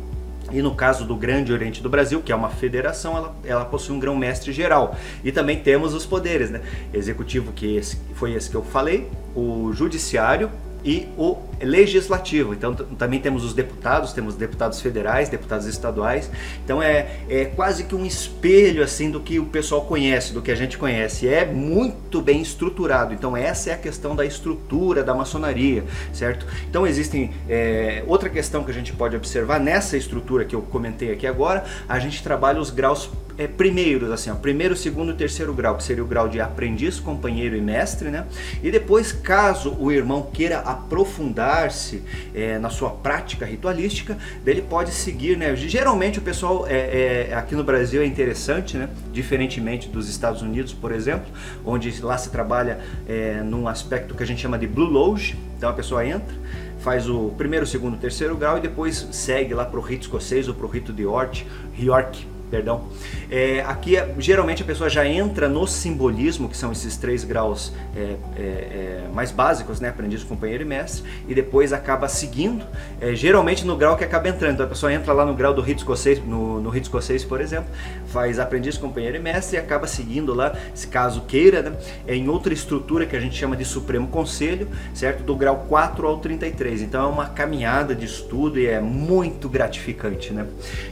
e 0.54 0.62
no 0.62 0.76
caso 0.76 1.06
do 1.06 1.16
Grande 1.16 1.54
Oriente 1.54 1.82
do 1.82 1.90
Brasil, 1.90 2.22
que 2.22 2.32
é 2.32 2.36
uma 2.36 2.50
federação, 2.50 3.18
ela, 3.18 3.36
ela 3.44 3.66
possui 3.66 3.96
um 3.96 4.00
grão-mestre 4.00 4.52
geral. 4.52 4.96
E 5.24 5.32
também 5.32 5.60
temos 5.60 5.94
os 5.94 6.06
poderes, 6.06 6.50
né? 6.50 6.62
Executivo, 6.94 7.52
que 7.52 7.76
esse, 7.76 7.98
foi 8.16 8.34
esse 8.34 8.50
que 8.50 8.56
eu 8.56 8.64
falei, 8.64 9.10
o 9.36 9.72
judiciário, 9.74 10.50
e 10.84 11.08
o 11.18 11.38
legislativo. 11.62 12.54
Então 12.54 12.74
também 12.74 13.20
temos 13.20 13.44
os 13.44 13.54
deputados, 13.54 14.14
temos 14.14 14.36
deputados 14.36 14.82
federais, 14.82 15.30
deputados 15.30 15.66
estaduais. 15.66 16.30
Então 16.64 16.82
é, 16.82 17.20
é 17.30 17.46
quase 17.46 17.84
que 17.84 17.96
um 17.96 18.06
espelho 18.06 18.84
assim 18.84 19.12
do 19.12 19.20
que 19.20 19.40
o 19.40 19.46
pessoal 19.46 19.82
conhece, 19.82 20.34
do 20.34 20.42
que 20.42 20.52
a 20.52 20.56
gente 20.56 20.78
conhece. 20.78 21.28
É 21.28 21.46
muito 21.46 22.22
bem 22.22 22.42
estruturado. 22.42 23.14
Então 23.14 23.36
essa 23.38 23.70
é 23.70 23.74
a 23.74 23.78
questão 23.78 24.16
da 24.16 24.26
estrutura 24.26 25.04
da 25.04 25.14
maçonaria, 25.14 25.84
certo? 26.14 26.46
Então 26.70 26.86
existem 26.86 27.32
é, 27.48 28.04
outra 28.08 28.30
questão 28.30 28.64
que 28.64 28.72
a 28.72 28.74
gente 28.74 28.94
pode 28.94 29.16
observar 29.16 29.60
nessa 29.60 29.98
estrutura 29.98 30.46
que 30.46 30.56
eu 30.56 30.62
comentei 30.62 31.12
aqui 31.12 31.28
agora. 31.28 31.64
A 31.88 32.00
gente 32.00 32.24
trabalha 32.24 32.60
os 32.60 32.70
graus 32.70 33.10
é, 33.42 33.48
primeiros, 33.48 34.12
assim, 34.12 34.30
ó, 34.30 34.36
primeiro, 34.36 34.76
segundo 34.76 35.14
terceiro 35.14 35.52
grau, 35.54 35.76
que 35.76 35.84
seria 35.84 36.04
o 36.04 36.08
grau 36.08 36.28
de 36.28 36.40
aprendiz, 36.40 37.00
companheiro 37.00 37.56
e 37.56 37.62
mestre, 37.62 38.10
né? 38.10 38.26
E 38.62 38.70
depois, 38.70 39.12
caso 39.12 39.76
o 39.80 39.92
irmão 39.92 40.30
queira 40.32 40.60
aprofundar-se 40.60 42.04
é, 42.36 42.60
na 42.60 42.70
sua 42.70 42.92
prática 42.92 43.46
ritualística, 43.46 44.16
ele 44.46 44.62
pode 44.62 44.92
seguir, 44.92 45.38
né? 45.38 45.56
Geralmente 45.56 46.20
o 46.20 46.22
pessoal 46.22 46.68
é, 46.68 47.30
é, 47.30 47.34
aqui 47.34 47.56
no 47.56 47.64
Brasil 47.64 48.04
é 48.04 48.06
interessante, 48.06 48.78
né? 48.78 48.88
Diferentemente 49.12 49.90
dos 49.90 50.08
Estados 50.08 50.44
Unidos, 50.44 50.72
por 50.72 50.92
exemplo, 50.92 51.28
onde 51.66 52.00
lá 52.02 52.18
se 52.18 52.30
trabalha 52.30 52.80
é, 53.08 53.42
num 53.44 53.68
aspecto 53.68 54.14
que 54.14 54.22
a 54.22 54.28
gente 54.28 54.40
chama 54.40 54.58
de 54.58 54.68
Blue 54.68 54.86
Lodge, 54.90 55.36
então 55.58 55.70
a 55.70 55.74
pessoa 55.74 56.06
entra, 56.06 56.36
faz 56.80 57.10
o 57.10 57.30
primeiro, 57.38 57.66
segundo, 57.66 57.98
terceiro 57.98 58.36
grau 58.36 58.60
e 58.60 58.62
depois 58.62 59.08
segue 59.12 59.54
lá 59.54 59.66
para 59.66 59.80
o 59.80 59.82
rito 59.82 60.02
escocês 60.02 60.48
ou 60.48 60.54
para 60.54 60.66
o 60.66 60.70
rito 60.70 60.94
de 60.94 61.04
York, 61.04 61.46
York 61.80 62.28
perdão. 62.52 62.84
É, 63.32 63.62
aqui 63.62 63.96
geralmente 64.20 64.62
a 64.62 64.66
pessoa 64.66 64.90
já 64.90 65.08
entra 65.08 65.48
no 65.48 65.66
simbolismo, 65.66 66.50
que 66.50 66.58
são 66.58 66.72
esses 66.74 66.98
três 66.98 67.24
graus 67.24 67.74
é, 67.96 68.16
é, 68.36 68.42
é 68.42 69.10
mais 69.14 69.32
básicos, 69.32 69.80
né? 69.80 69.88
Aprendiz, 69.90 70.24
companheiro 70.24 70.64
e 70.64 70.66
mestre, 70.66 71.10
e 71.28 71.34
depois 71.34 71.72
acaba 71.72 72.10
seguindo, 72.10 72.66
é, 73.00 73.16
geralmente 73.16 73.66
no 73.66 73.78
grau 73.78 73.96
que 73.96 74.04
acaba 74.04 74.28
entrando. 74.28 74.56
Então 74.56 74.66
a 74.66 74.70
pessoa 74.70 74.94
entra 74.94 75.14
lá 75.14 75.26
no 75.26 75.34
grau 75.34 75.54
do 75.54 75.62
rito 75.62 75.80
escocês, 75.80 76.22
no, 76.24 76.60
no 76.60 76.70
rito 76.70 76.84
escocês, 76.84 77.24
por 77.24 77.40
exemplo, 77.40 77.70
faz 78.08 78.38
aprendiz, 78.38 78.78
companheiro 78.78 79.16
e 79.16 79.20
mestre 79.20 79.56
e 79.56 79.60
acaba 79.60 79.88
seguindo 79.88 80.34
lá, 80.34 80.54
se 80.76 80.88
caso 80.88 81.22
queira, 81.22 81.62
né? 81.62 81.78
É 82.06 82.14
em 82.14 82.28
outra 82.28 82.54
estrutura 82.54 83.06
que 83.06 83.16
a 83.16 83.20
gente 83.20 83.36
chama 83.36 83.56
de 83.56 83.64
Supremo 83.64 84.08
Conselho, 84.08 84.68
certo? 84.94 85.24
Do 85.24 85.36
grau 85.36 85.66
4 85.70 86.06
ao 86.06 86.18
33. 86.18 86.82
Então 86.82 87.06
é 87.06 87.08
uma 87.08 87.30
caminhada 87.30 87.96
de 87.96 88.06
estudo 88.06 88.60
e 88.60 88.68
é 88.68 88.82
muito 88.82 89.48
gratificante, 89.48 90.34
né? 90.34 90.46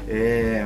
É... 0.07 0.65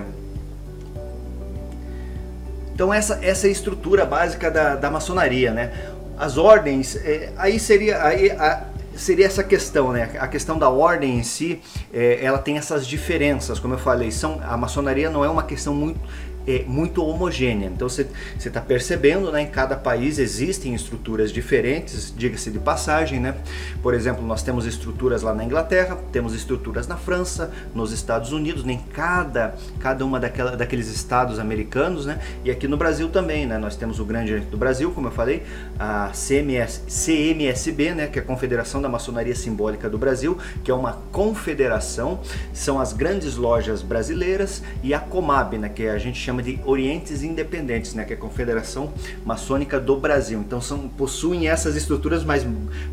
Então 2.74 2.94
essa, 2.94 3.20
essa 3.22 3.48
é 3.48 3.50
a 3.50 3.51
estrutura 3.51 4.06
básica 4.06 4.50
da, 4.50 4.75
da 4.75 4.89
maçonaria, 4.89 5.51
né? 5.51 5.72
As 6.18 6.38
ordens, 6.38 6.96
é, 6.96 7.32
aí 7.38 7.60
seria 7.60 8.03
aí, 8.03 8.32
a, 8.32 8.63
seria 8.96 9.25
essa 9.25 9.44
questão, 9.44 9.92
né? 9.92 10.12
A 10.20 10.27
questão 10.27 10.58
da 10.58 10.70
ordem 10.70 11.18
em 11.18 11.24
si, 11.24 11.62
é, 11.94 12.24
ela 12.24 12.38
tem 12.38 12.58
essas 12.58 12.88
diferenças, 12.88 13.60
como 13.60 13.74
eu 13.74 13.77
falei, 13.77 14.12
são 14.12 14.42
a 14.44 14.58
maçonaria 14.58 15.10
não 15.10 15.24
é 15.24 15.30
uma 15.30 15.44
questão 15.44 15.74
muito 15.74 16.00
é 16.48 16.64
muito 16.68 17.04
homogênea. 17.04 17.72
Então 17.74 17.88
você 17.88 18.08
está 18.38 18.62
percebendo, 18.62 19.32
né, 19.32 19.42
em 19.42 19.48
cada 19.48 19.76
país 19.76 20.20
existem 20.20 20.74
estruturas 20.74 21.32
diferentes, 21.32 22.14
diga-se 22.16 22.52
de 22.52 22.60
passagem, 22.60 23.20
né? 23.20 23.36
Por 23.82 23.94
exemplo, 23.94 24.26
nós 24.26 24.44
temos 24.44 24.66
estruturas 24.66 25.22
lá 25.22 25.34
na 25.34 25.44
Inglaterra, 25.44 25.98
temos 26.12 26.34
estruturas 26.34 26.88
na 26.88 26.98
França, 26.98 27.52
nos 27.74 27.92
Estados 27.92 28.32
Unidos, 28.32 28.66
em 28.66 28.78
cada, 28.78 29.56
cada 29.80 30.06
uma 30.06 30.20
daquela, 30.20 30.56
daqueles 30.56 30.88
estados 30.88 31.40
americanos, 31.40 32.06
né? 32.06 32.20
E 32.44 32.52
aqui 32.52 32.68
no 32.68 32.78
Brasil 32.78 33.10
também, 33.10 33.46
né? 33.46 33.58
Nós 33.58 33.76
temos 33.76 34.00
o 34.00 34.06
Grande 34.06 34.40
do 34.40 34.58
Brasil, 34.58 34.92
como 34.92 35.08
eu 35.08 35.12
falei, 35.12 35.44
a 35.78 36.12
CMS, 36.14 36.84
CMSB, 36.88 37.94
né, 37.94 38.08
que 38.08 38.20
é 38.20 38.22
a 38.22 38.26
Confederação 38.26 38.82
da 38.82 38.90
Maçonaria 38.90 39.36
Simbólica 39.36 39.90
do 39.90 39.98
Brasil, 39.98 40.38
que 40.64 40.72
é 40.72 40.74
uma 40.74 41.00
confederação, 41.12 42.20
são 42.54 42.80
as 42.80 42.94
grandes 42.94 43.36
lojas 43.36 43.82
brasileiras 43.82 44.64
e 44.82 44.94
a 44.94 45.00
Comab, 45.00 45.58
né, 45.58 45.70
que 45.70 45.88
a 45.88 45.98
gente 45.98 46.20
chama 46.20 46.33
chama 46.34 46.42
de 46.42 46.60
Orientes 46.66 47.22
Independentes, 47.22 47.94
né, 47.94 48.04
que 48.04 48.13
é 48.13 48.16
a 48.16 48.20
Confederação 48.20 48.92
Maçônica 49.24 49.80
do 49.80 49.96
Brasil. 49.96 50.40
Então 50.40 50.60
são, 50.60 50.90
possuem 50.90 51.48
essas 51.48 51.75
estruturas, 51.75 52.24
mas 52.24 52.44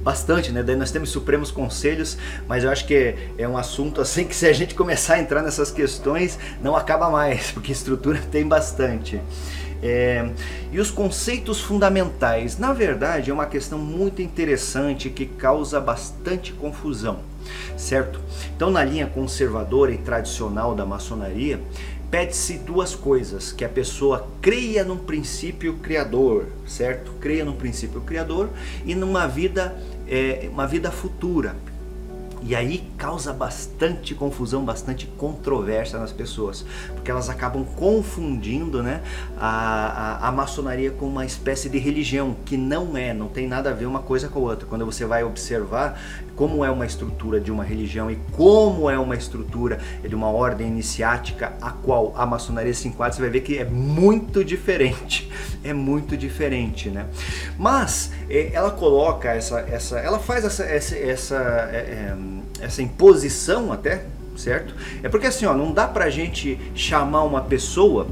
bastante, 0.03 0.53
né? 0.53 0.63
Daí 0.63 0.77
nós 0.77 0.91
temos 0.91 1.09
Supremos 1.09 1.51
Conselhos, 1.51 2.19
mas 2.47 2.65
eu 2.65 2.71
acho 2.71 2.87
que 2.87 3.15
é, 3.39 3.49
um 3.49 3.57
assunto 3.57 4.01
assim 4.01 4.25
que 4.25 4.37
se 4.37 4.47
a 4.47 4.53
gente 4.53 4.75
começar 4.75 5.15
a 5.15 5.21
entrar 5.21 5.43
nessas 5.43 5.71
questões, 5.71 6.39
não 6.63 6.77
acaba 6.77 7.09
mais, 7.09 7.51
porque 7.53 7.73
estrutura 7.73 8.21
tem 8.31 8.47
bastante. 8.47 9.21
É, 9.83 10.29
e 10.71 10.79
os 10.79 10.91
conceitos 10.91 11.61
fundamentais, 11.61 12.59
na 12.59 12.73
verdade, 12.73 13.31
é 13.31 13.35
uma 13.35 13.47
questão 13.47 13.79
muito 13.79 14.21
interessante 14.21 15.09
que 15.09 15.25
causa 15.25 15.81
bastante 15.81 16.53
confusão, 16.53 17.21
certo? 17.79 18.21
Então, 18.55 18.71
na 18.71 18.85
linha 18.85 19.07
conservadora 19.07 19.91
e 19.91 19.97
tradicional 19.97 20.75
da 20.75 20.85
maçonaria, 20.85 21.59
pede-se 22.11 22.59
duas 22.59 22.95
coisas: 22.95 23.53
que 23.53 23.65
a 23.65 23.69
pessoa 23.69 24.29
creia 24.41 24.85
num 24.85 24.99
princípio 24.99 25.75
criador, 25.77 26.47
certo? 26.67 27.13
Creia 27.21 27.45
num 27.45 27.55
princípio 27.55 28.01
criador 28.01 28.51
e 28.85 28.95
numa 28.95 29.27
vida, 29.27 29.77
é, 30.09 30.49
uma 30.51 30.67
vida 30.67 30.91
futura. 30.91 31.55
E 32.43 32.55
aí 32.55 32.85
causa 32.97 33.33
bastante 33.33 34.15
confusão, 34.15 34.65
bastante 34.65 35.07
controvérsia 35.07 35.99
nas 35.99 36.13
pessoas, 36.13 36.65
porque 36.95 37.11
elas 37.11 37.29
acabam 37.29 37.65
confundindo 37.77 38.83
né, 38.83 39.03
a, 39.39 40.19
a, 40.25 40.29
a, 40.29 40.33
maçonaria 40.33 40.91
com 40.91 41.07
uma 41.07 41.27
espécie 41.27 41.69
de 41.69 41.79
religião, 41.79 42.35
que 42.45 42.57
não 42.57 42.97
é, 42.97 43.13
não 43.13 43.29
tem 43.29 43.47
nada 43.47 43.71
a 43.71 43.73
ver 43.73 43.87
uma 43.87 44.01
coisa 44.01 44.29
com 44.29 44.39
a 44.39 44.43
outra. 44.43 44.67
Quando 44.67 44.87
você 44.87 45.05
vai 45.05 45.23
observar 45.23 46.01
como 46.41 46.65
é 46.65 46.71
uma 46.71 46.87
estrutura 46.87 47.39
de 47.39 47.53
uma 47.53 47.63
religião 47.63 48.11
e 48.11 48.17
como 48.33 48.89
é 48.89 48.99
uma 48.99 49.15
estrutura 49.15 49.79
de 50.03 50.15
uma 50.15 50.29
ordem 50.29 50.69
iniciática 50.69 51.53
a 51.61 51.71
qual 51.71 52.15
a 52.17 52.25
maçonaria 52.25 52.73
se 52.73 52.89
enquadra, 52.89 53.13
você 53.13 53.21
vai 53.21 53.31
ver 53.31 53.43
que 53.43 53.59
é 53.59 53.65
muito 53.65 54.43
diferente. 54.43 55.31
É 55.63 55.75
muito 55.75 56.17
diferente, 56.17 56.89
né? 56.89 57.05
Mas 57.59 58.11
é, 58.31 58.51
ela 58.55 58.71
coloca 58.71 59.29
essa, 59.31 59.61
essa, 59.61 59.99
ela 59.99 60.19
faz 60.19 60.43
essa, 60.43 60.65
essa, 60.65 60.97
essa, 60.97 61.37
é, 61.71 61.77
é, 61.77 62.17
essa 62.61 62.83
imposição 62.83 63.73
até, 63.73 64.05
certo? 64.37 64.75
É 65.03 65.09
porque 65.09 65.27
assim, 65.27 65.47
ó, 65.47 65.55
não 65.55 65.73
dá 65.73 65.87
pra 65.89 66.11
gente 66.11 66.59
chamar 66.75 67.23
uma 67.23 67.43
pessoa 67.43 68.07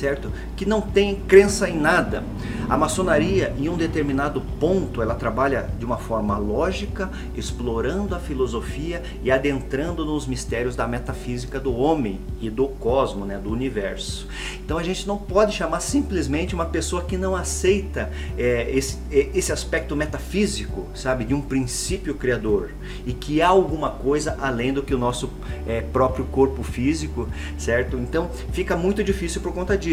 certo? 0.00 0.32
Que 0.56 0.64
não 0.64 0.80
tem 0.80 1.14
crença 1.14 1.68
em 1.68 1.78
nada. 1.78 2.24
A 2.68 2.76
maçonaria, 2.76 3.52
em 3.58 3.68
um 3.68 3.76
determinado 3.76 4.40
ponto, 4.58 5.02
ela 5.02 5.14
trabalha 5.14 5.68
de 5.78 5.84
uma 5.84 5.98
forma 5.98 6.38
lógica, 6.38 7.10
explorando 7.36 8.14
a 8.14 8.20
filosofia 8.20 9.02
e 9.22 9.30
adentrando 9.30 10.04
nos 10.04 10.26
mistérios 10.26 10.76
da 10.76 10.86
metafísica 10.86 11.58
do 11.58 11.74
homem 11.74 12.20
e 12.40 12.48
do 12.48 12.68
cosmo, 12.68 13.26
né, 13.26 13.38
do 13.38 13.50
universo. 13.50 14.28
Então 14.64 14.78
a 14.78 14.82
gente 14.82 15.06
não 15.06 15.18
pode 15.18 15.52
chamar 15.52 15.80
simplesmente 15.80 16.54
uma 16.54 16.66
pessoa 16.66 17.02
que 17.02 17.16
não 17.16 17.34
aceita 17.34 18.10
é, 18.38 18.70
esse, 18.70 18.98
é, 19.10 19.30
esse 19.34 19.52
aspecto 19.52 19.96
metafísico, 19.96 20.86
sabe, 20.94 21.24
de 21.24 21.34
um 21.34 21.40
princípio 21.40 22.14
criador 22.14 22.70
e 23.04 23.12
que 23.12 23.42
há 23.42 23.48
alguma 23.48 23.90
coisa 23.90 24.38
além 24.40 24.72
do 24.72 24.82
que 24.82 24.94
o 24.94 24.98
nosso 24.98 25.28
é, 25.66 25.80
próprio 25.80 26.24
corpo 26.26 26.62
físico, 26.62 27.28
certo? 27.58 27.98
Então 27.98 28.30
fica 28.52 28.76
muito 28.76 29.02
difícil 29.02 29.40
por 29.40 29.52
conta 29.52 29.76
disso, 29.76 29.89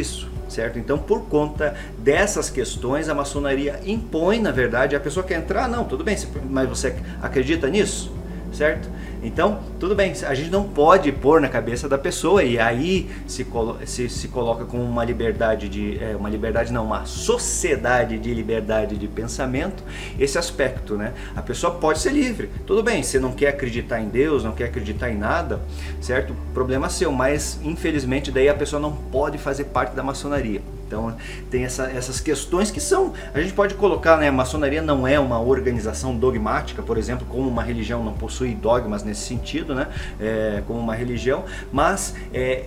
certo? 0.49 0.79
Então, 0.79 0.97
por 0.97 1.23
conta 1.23 1.75
dessas 1.99 2.49
questões, 2.49 3.09
a 3.09 3.13
maçonaria 3.13 3.79
impõe, 3.85 4.39
na 4.39 4.51
verdade, 4.51 4.95
a 4.95 4.99
pessoa 4.99 5.25
quer 5.25 5.39
entrar, 5.39 5.67
não, 5.67 5.85
tudo 5.85 6.03
bem, 6.03 6.17
mas 6.49 6.67
você 6.67 6.95
acredita 7.21 7.67
nisso? 7.67 8.16
Certo? 8.51 8.89
Então, 9.21 9.59
tudo 9.79 9.95
bem, 9.95 10.13
a 10.25 10.33
gente 10.33 10.49
não 10.49 10.63
pode 10.63 11.11
pôr 11.11 11.41
na 11.41 11.49
cabeça 11.49 11.89
da 11.89 11.97
pessoa 11.97 12.43
e 12.43 12.59
aí 12.59 13.09
se, 13.25 13.45
se, 13.85 14.09
se 14.09 14.27
coloca 14.27 14.65
com 14.65 14.77
uma 14.77 15.03
liberdade 15.03 15.67
de. 15.67 16.01
É, 16.03 16.15
uma 16.15 16.29
liberdade 16.29 16.71
não, 16.71 16.85
uma 16.85 17.05
sociedade 17.05 18.19
de 18.19 18.33
liberdade 18.33 18.97
de 18.97 19.07
pensamento, 19.07 19.83
esse 20.19 20.37
aspecto, 20.37 20.95
né? 20.95 21.13
A 21.35 21.41
pessoa 21.41 21.73
pode 21.75 21.99
ser 21.99 22.11
livre, 22.11 22.49
tudo 22.65 22.83
bem, 22.83 23.01
você 23.01 23.19
não 23.19 23.31
quer 23.31 23.49
acreditar 23.49 23.99
em 23.99 24.09
Deus, 24.09 24.43
não 24.43 24.51
quer 24.51 24.65
acreditar 24.65 25.09
em 25.09 25.17
nada, 25.17 25.59
certo? 25.99 26.35
Problema 26.53 26.89
seu, 26.89 27.11
mas 27.11 27.59
infelizmente 27.63 28.31
daí 28.31 28.49
a 28.49 28.55
pessoa 28.55 28.79
não 28.79 28.93
pode 28.93 29.37
fazer 29.37 29.65
parte 29.65 29.95
da 29.95 30.03
maçonaria. 30.03 30.61
Então 30.87 31.15
tem 31.51 31.65
essa, 31.65 31.83
essas 31.91 32.19
questões 32.21 32.71
que 32.71 32.79
são, 32.79 33.13
a 33.33 33.41
gente 33.41 33.53
pode 33.53 33.75
colocar, 33.75 34.17
né, 34.17 34.29
a 34.29 34.31
maçonaria 34.31 34.81
não 34.81 35.05
é 35.05 35.19
uma 35.19 35.39
organização 35.39 36.15
dogmática, 36.15 36.81
por 36.81 36.97
exemplo, 36.97 37.27
como 37.29 37.47
uma 37.47 37.61
religião 37.61 38.03
não 38.03 38.13
possui 38.13 38.55
dogmas 38.55 39.03
nesse 39.03 39.21
sentido, 39.21 39.75
né, 39.75 39.87
é, 40.19 40.63
como 40.65 40.79
uma 40.79 40.95
religião, 40.95 41.43
mas 41.71 42.15
é, 42.33 42.63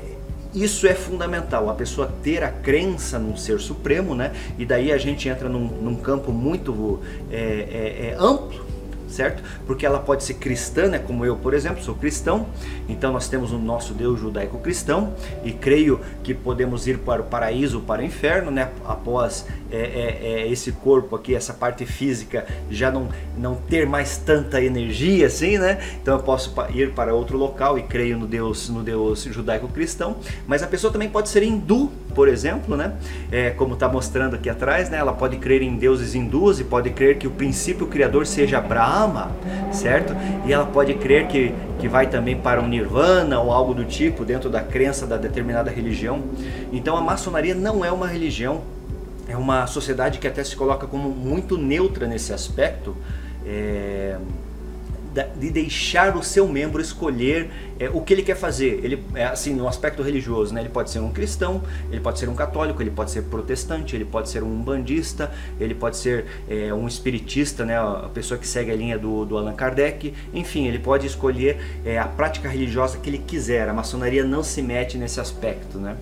isso 0.54 0.86
é 0.86 0.94
fundamental, 0.94 1.70
a 1.70 1.74
pessoa 1.74 2.12
ter 2.22 2.42
a 2.42 2.50
crença 2.50 3.18
num 3.18 3.36
ser 3.36 3.60
supremo, 3.60 4.16
né? 4.16 4.32
E 4.58 4.66
daí 4.66 4.90
a 4.90 4.98
gente 4.98 5.28
entra 5.28 5.48
num, 5.48 5.60
num 5.60 5.94
campo 5.94 6.32
muito 6.32 6.98
é, 7.30 7.36
é, 7.36 8.06
é 8.08 8.16
amplo 8.18 8.69
certo? 9.10 9.42
Porque 9.66 9.84
ela 9.84 9.98
pode 9.98 10.24
ser 10.24 10.34
cristã, 10.34 10.88
né? 10.88 10.98
como 10.98 11.24
eu, 11.24 11.36
por 11.36 11.54
exemplo, 11.54 11.82
sou 11.82 11.94
cristão, 11.94 12.46
então 12.88 13.12
nós 13.12 13.28
temos 13.28 13.52
o 13.52 13.58
nosso 13.58 13.94
Deus 13.94 14.20
judaico-cristão 14.20 15.14
e 15.44 15.52
creio 15.52 16.00
que 16.22 16.34
podemos 16.34 16.86
ir 16.86 16.98
para 16.98 17.22
o 17.22 17.24
paraíso 17.24 17.78
ou 17.78 17.84
para 17.84 18.02
o 18.02 18.04
inferno, 18.04 18.50
né? 18.50 18.70
após 18.84 19.46
é, 19.70 19.76
é, 19.76 20.18
é, 20.22 20.48
esse 20.48 20.72
corpo 20.72 21.14
aqui, 21.14 21.34
essa 21.34 21.54
parte 21.54 21.86
física 21.86 22.46
já 22.70 22.90
não, 22.90 23.08
não 23.36 23.54
ter 23.54 23.86
mais 23.86 24.18
tanta 24.18 24.60
energia 24.60 25.26
assim, 25.26 25.58
né? 25.58 25.78
Então 26.02 26.16
eu 26.16 26.22
posso 26.22 26.52
ir 26.74 26.92
para 26.92 27.14
outro 27.14 27.38
local 27.38 27.78
e 27.78 27.82
creio 27.82 28.18
no 28.18 28.26
Deus, 28.26 28.68
no 28.68 28.82
Deus 28.82 29.22
judaico-cristão, 29.22 30.16
mas 30.46 30.62
a 30.62 30.66
pessoa 30.66 30.92
também 30.92 31.08
pode 31.08 31.28
ser 31.28 31.42
hindu, 31.42 31.90
por 32.14 32.28
exemplo, 32.28 32.76
né? 32.76 32.92
É, 33.30 33.50
como 33.50 33.74
está 33.74 33.88
mostrando 33.88 34.34
aqui 34.34 34.48
atrás, 34.48 34.90
né? 34.90 34.98
Ela 34.98 35.12
pode 35.12 35.36
crer 35.36 35.62
em 35.62 35.76
deuses 35.76 36.14
hindus 36.14 36.60
e 36.60 36.64
pode 36.64 36.90
crer 36.90 37.18
que 37.18 37.26
o 37.26 37.30
princípio 37.30 37.86
criador 37.86 38.26
seja 38.26 38.60
Brahma, 38.60 39.30
certo? 39.72 40.14
E 40.46 40.52
ela 40.52 40.66
pode 40.66 40.94
crer 40.94 41.26
que, 41.26 41.54
que 41.78 41.88
vai 41.88 42.06
também 42.08 42.36
para 42.36 42.60
um 42.60 42.68
nirvana 42.68 43.40
ou 43.40 43.52
algo 43.52 43.74
do 43.74 43.84
tipo 43.84 44.24
dentro 44.24 44.50
da 44.50 44.60
crença 44.60 45.06
da 45.06 45.16
determinada 45.16 45.70
religião. 45.70 46.22
Então 46.72 46.96
a 46.96 47.00
maçonaria 47.00 47.54
não 47.54 47.84
é 47.84 47.90
uma 47.90 48.06
religião, 48.06 48.62
é 49.28 49.36
uma 49.36 49.66
sociedade 49.66 50.18
que 50.18 50.26
até 50.26 50.42
se 50.42 50.56
coloca 50.56 50.86
como 50.86 51.08
muito 51.10 51.56
neutra 51.56 52.06
nesse 52.06 52.32
aspecto. 52.32 52.96
É, 53.46 54.16
de 55.36 55.50
deixar 55.50 56.16
o 56.16 56.22
seu 56.22 56.46
membro 56.46 56.80
escolher 56.80 57.50
é, 57.78 57.88
o 57.88 58.00
que 58.00 58.12
ele 58.12 58.22
quer 58.22 58.36
fazer. 58.36 58.80
Ele 58.84 59.02
é 59.14 59.24
assim 59.24 59.54
no 59.54 59.66
aspecto 59.66 60.02
religioso, 60.02 60.54
né? 60.54 60.60
Ele 60.60 60.68
pode 60.68 60.90
ser 60.90 61.00
um 61.00 61.10
cristão, 61.10 61.62
ele 61.90 62.00
pode 62.00 62.18
ser 62.18 62.28
um 62.28 62.34
católico, 62.34 62.82
ele 62.82 62.90
pode 62.90 63.10
ser 63.10 63.22
protestante, 63.22 63.96
ele 63.96 64.04
pode 64.04 64.28
ser 64.28 64.42
um 64.42 64.62
bandista, 64.62 65.32
ele 65.58 65.74
pode 65.74 65.96
ser 65.96 66.26
é, 66.48 66.72
um 66.72 66.86
espiritista, 66.86 67.64
né? 67.64 67.78
A 67.78 68.08
pessoa 68.12 68.38
que 68.38 68.46
segue 68.46 68.70
a 68.70 68.76
linha 68.76 68.98
do, 68.98 69.24
do 69.24 69.36
Allan 69.36 69.54
Kardec. 69.54 70.14
Enfim, 70.32 70.66
ele 70.66 70.78
pode 70.78 71.06
escolher 71.06 71.60
é, 71.84 71.98
a 71.98 72.06
prática 72.06 72.48
religiosa 72.48 72.98
que 72.98 73.10
ele 73.10 73.18
quiser. 73.18 73.68
A 73.68 73.72
maçonaria 73.72 74.24
não 74.24 74.42
se 74.42 74.62
mete 74.62 74.96
nesse 74.96 75.20
aspecto, 75.20 75.78
né? 75.78 75.96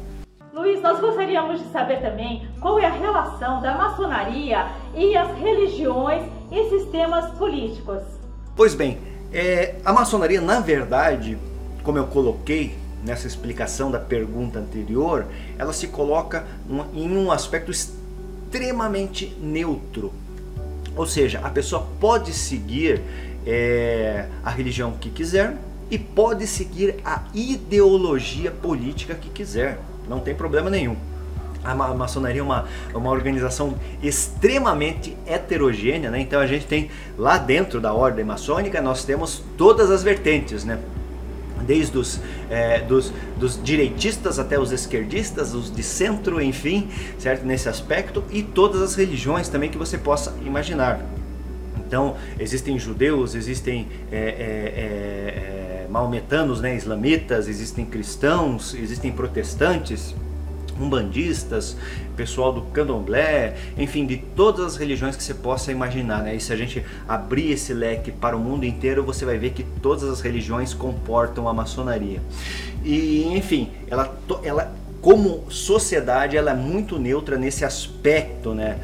Luiz, 0.52 0.82
nós 0.82 0.98
gostaríamos 1.00 1.62
de 1.62 1.68
saber 1.68 2.00
também 2.00 2.48
qual 2.60 2.78
é 2.78 2.84
a 2.84 2.92
relação 2.92 3.62
da 3.62 3.74
maçonaria 3.76 4.66
e 4.94 5.16
as 5.16 5.38
religiões 5.38 6.24
e 6.50 6.68
sistemas 6.68 7.30
políticos. 7.38 8.17
Pois 8.58 8.74
bem, 8.74 8.98
é, 9.32 9.76
a 9.84 9.92
maçonaria, 9.92 10.40
na 10.40 10.58
verdade, 10.58 11.38
como 11.84 11.96
eu 11.96 12.08
coloquei 12.08 12.76
nessa 13.04 13.28
explicação 13.28 13.88
da 13.88 14.00
pergunta 14.00 14.58
anterior, 14.58 15.26
ela 15.56 15.72
se 15.72 15.86
coloca 15.86 16.44
em 16.92 17.16
um 17.16 17.30
aspecto 17.30 17.70
extremamente 17.70 19.32
neutro. 19.40 20.12
Ou 20.96 21.06
seja, 21.06 21.38
a 21.44 21.50
pessoa 21.50 21.86
pode 22.00 22.32
seguir 22.32 23.00
é, 23.46 24.26
a 24.42 24.50
religião 24.50 24.90
que 24.90 25.08
quiser 25.08 25.56
e 25.88 25.96
pode 25.96 26.44
seguir 26.48 26.96
a 27.04 27.22
ideologia 27.32 28.50
política 28.50 29.14
que 29.14 29.30
quiser. 29.30 29.78
Não 30.08 30.18
tem 30.18 30.34
problema 30.34 30.68
nenhum 30.68 30.96
a 31.64 31.74
maçonaria 31.74 32.40
é 32.40 32.44
uma, 32.44 32.66
uma 32.94 33.10
organização 33.10 33.74
extremamente 34.02 35.16
heterogênea, 35.26 36.10
né? 36.10 36.20
então 36.20 36.40
a 36.40 36.46
gente 36.46 36.66
tem 36.66 36.90
lá 37.16 37.38
dentro 37.38 37.80
da 37.80 37.92
ordem 37.92 38.24
maçônica, 38.24 38.80
nós 38.80 39.04
temos 39.04 39.42
todas 39.56 39.90
as 39.90 40.02
vertentes, 40.02 40.64
né? 40.64 40.78
desde 41.66 41.98
os 41.98 42.20
é, 42.48 42.80
dos, 42.80 43.12
dos 43.36 43.62
direitistas 43.62 44.38
até 44.38 44.58
os 44.58 44.72
esquerdistas, 44.72 45.54
os 45.54 45.74
de 45.74 45.82
centro, 45.82 46.40
enfim, 46.40 46.88
certo? 47.18 47.44
Nesse 47.44 47.68
aspecto, 47.68 48.24
e 48.30 48.42
todas 48.42 48.80
as 48.80 48.94
religiões 48.94 49.48
também 49.48 49.68
que 49.68 49.76
você 49.76 49.98
possa 49.98 50.34
imaginar. 50.44 51.00
Então, 51.86 52.16
existem 52.38 52.78
judeus, 52.78 53.34
existem 53.34 53.88
é, 54.10 54.16
é, 54.16 54.20
é, 54.20 55.84
é 55.84 55.86
maometanos, 55.90 56.60
né, 56.60 56.76
islamitas, 56.76 57.48
existem 57.48 57.84
cristãos, 57.84 58.74
existem 58.74 59.10
protestantes, 59.10 60.14
umbandistas, 60.80 61.76
pessoal 62.16 62.52
do 62.52 62.62
candomblé, 62.62 63.56
enfim, 63.76 64.06
de 64.06 64.16
todas 64.16 64.64
as 64.64 64.76
religiões 64.76 65.16
que 65.16 65.22
você 65.22 65.34
possa 65.34 65.72
imaginar. 65.72 66.22
Né? 66.22 66.36
E 66.36 66.40
se 66.40 66.52
a 66.52 66.56
gente 66.56 66.84
abrir 67.06 67.52
esse 67.52 67.72
leque 67.72 68.10
para 68.10 68.36
o 68.36 68.40
mundo 68.40 68.64
inteiro, 68.64 69.04
você 69.04 69.24
vai 69.24 69.38
ver 69.38 69.50
que 69.50 69.62
todas 69.82 70.04
as 70.04 70.20
religiões 70.20 70.74
comportam 70.74 71.48
a 71.48 71.54
maçonaria. 71.54 72.20
E, 72.84 73.24
enfim, 73.36 73.70
ela, 73.88 74.16
ela 74.42 74.72
como 75.00 75.50
sociedade 75.50 76.36
ela 76.36 76.50
é 76.50 76.54
muito 76.54 76.98
neutra 76.98 77.36
nesse 77.38 77.64
aspecto, 77.64 78.52
né? 78.52 78.78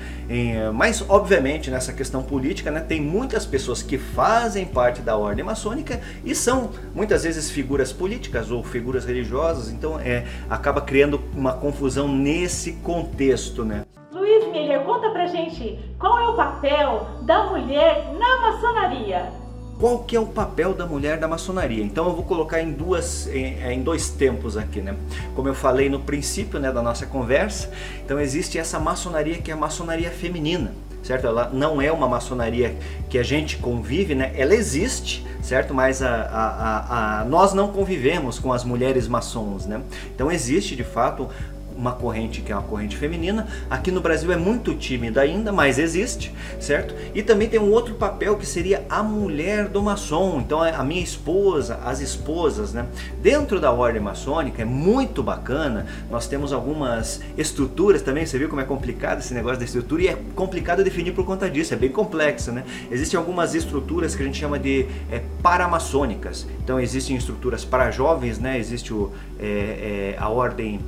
Mas 0.73 1.05
obviamente 1.09 1.71
nessa 1.71 1.93
questão 1.93 2.23
política, 2.23 2.71
né, 2.71 2.81
tem 2.81 3.01
muitas 3.01 3.45
pessoas 3.45 3.83
que 3.83 3.99
fazem 3.99 4.65
parte 4.65 5.03
da 5.03 5.17
ordem 5.17 5.45
maçônica 5.45 6.01
e 6.25 6.35
são 6.35 6.71
muitas 6.95 7.25
vezes 7.25 7.51
figuras 7.51 7.93
políticas 7.93 8.51
ou 8.51 8.63
figuras 8.63 9.05
religiosas, 9.05 9.71
então 9.71 9.99
é 9.99 10.25
acaba 10.49 10.81
criando 10.81 11.21
uma 11.35 11.53
confusão 11.53 12.09
nesse 12.09 12.73
contexto, 12.75 13.65
né? 13.65 13.83
Luiz 14.13 14.47
Miller, 14.53 14.81
conta 14.81 15.11
pra 15.11 15.27
gente 15.27 15.79
qual 15.99 16.19
é 16.21 16.29
o 16.29 16.37
papel 16.37 17.07
da 17.23 17.45
mulher 17.45 18.13
na 18.19 18.41
maçonaria? 18.41 19.44
Qual 19.79 20.01
que 20.01 20.17
é 20.17 20.21
o 20.21 20.27
papel 20.27 20.73
da 20.73 20.87
mulher 20.87 21.19
da 21.19 21.27
maçonaria. 21.27 21.83
Então 21.83 22.07
eu 22.07 22.15
vou 22.15 22.25
colocar 22.25 22.61
em 22.61 22.73
duas, 22.73 23.27
em, 23.29 23.61
em, 23.73 23.83
dois 23.83 24.09
tempos 24.11 24.57
aqui, 24.57 24.81
né? 24.81 24.95
Como 25.35 25.49
eu 25.49 25.55
falei 25.55 25.89
no 25.89 26.01
princípio, 26.01 26.59
né, 26.61 26.73
da 26.73 26.83
nossa 26.83 27.07
conversa, 27.07 27.71
então 28.05 28.19
existe 28.21 28.59
essa 28.59 28.79
maçonaria 28.79 29.39
que 29.39 29.51
é 29.51 29.55
a 29.55 29.57
maçonaria 29.57 30.11
feminina, 30.11 30.73
certo? 31.03 31.27
Ela 31.27 31.51
não 31.53 31.83
é 31.83 31.91
uma 31.91 32.09
maçonaria 32.09 32.77
que 33.09 33.19
a 33.19 33.23
gente 33.23 33.57
convive, 33.57 34.15
né? 34.15 34.33
Ela 34.37 34.55
existe, 34.55 35.27
certo? 35.43 35.75
Mas 35.75 36.03
a, 36.03 36.09
a, 36.09 36.49
a, 36.49 37.21
a 37.21 37.25
nós 37.25 37.53
não 37.53 37.69
convivemos 37.69 38.39
com 38.39 38.53
as 38.53 38.65
mulheres 38.65 39.09
maçons, 39.09 39.67
né? 39.67 39.81
Então 40.15 40.31
existe 40.31 40.77
de 40.77 40.85
fato 40.85 41.29
uma 41.77 41.93
corrente 41.93 42.41
que 42.41 42.53
é 42.53 42.55
uma 42.55 42.65
corrente 42.65 42.97
feminina. 42.97 43.47
Aqui 43.69 43.91
no 43.91 44.01
Brasil 44.01 44.33
é 44.33 44.37
muito 44.37 44.75
tímida 44.75 45.21
ainda, 45.21 45.53
mas 45.53 45.79
existe, 45.79 46.33
certo? 46.61 46.95
E 47.15 47.23
também 47.23 47.49
tem 47.49 47.61
um 47.61 47.71
outro 47.71 47.95
papel 47.95 48.37
que 48.37 48.47
seria 48.47 48.85
a 48.89 49.03
mulher 49.03 49.69
do 49.69 49.83
maçom. 49.83 50.41
Então 50.41 50.65
é 50.65 50.75
a 50.75 50.83
minha 50.83 51.03
esposa, 51.03 51.81
as 51.85 52.01
esposas, 52.01 52.73
né? 52.73 52.87
Dentro 53.23 53.61
da 53.61 53.73
ordem 53.73 54.01
maçônica 54.01 54.63
é 54.63 54.65
muito 54.65 55.23
bacana. 55.23 55.87
Nós 56.11 56.27
temos 56.27 56.53
algumas 56.53 57.21
estruturas 57.37 58.03
também. 58.03 58.25
Você 58.25 58.39
viu 58.39 58.49
como 58.49 58.61
é 58.61 58.65
complicado 58.65 59.19
esse 59.19 59.35
negócio 59.35 59.59
da 59.59 59.65
estrutura 59.65 60.03
e 60.03 60.09
é 60.09 60.19
complicado 60.35 60.85
definir 60.85 61.13
por 61.13 61.25
conta 61.25 61.51
disso. 61.51 61.75
É 61.75 61.77
bem 61.77 61.91
complexo, 61.91 62.53
né? 62.53 62.65
Existem 62.91 63.19
algumas 63.19 63.55
estruturas 63.55 64.15
que 64.15 64.23
a 64.23 64.27
gente 64.27 64.39
chama 64.39 64.59
de 64.59 64.87
é, 65.11 65.23
paramaçônicas. 65.43 66.47
Então 66.63 66.79
existem 66.81 67.17
estruturas 67.17 67.65
para 67.65 67.91
jovens, 67.91 68.39
né? 68.39 68.59
Existe 68.59 68.93
o, 68.93 69.13
é, 69.39 70.15
é, 70.15 70.17
a 70.19 70.29
ordem 70.29 70.81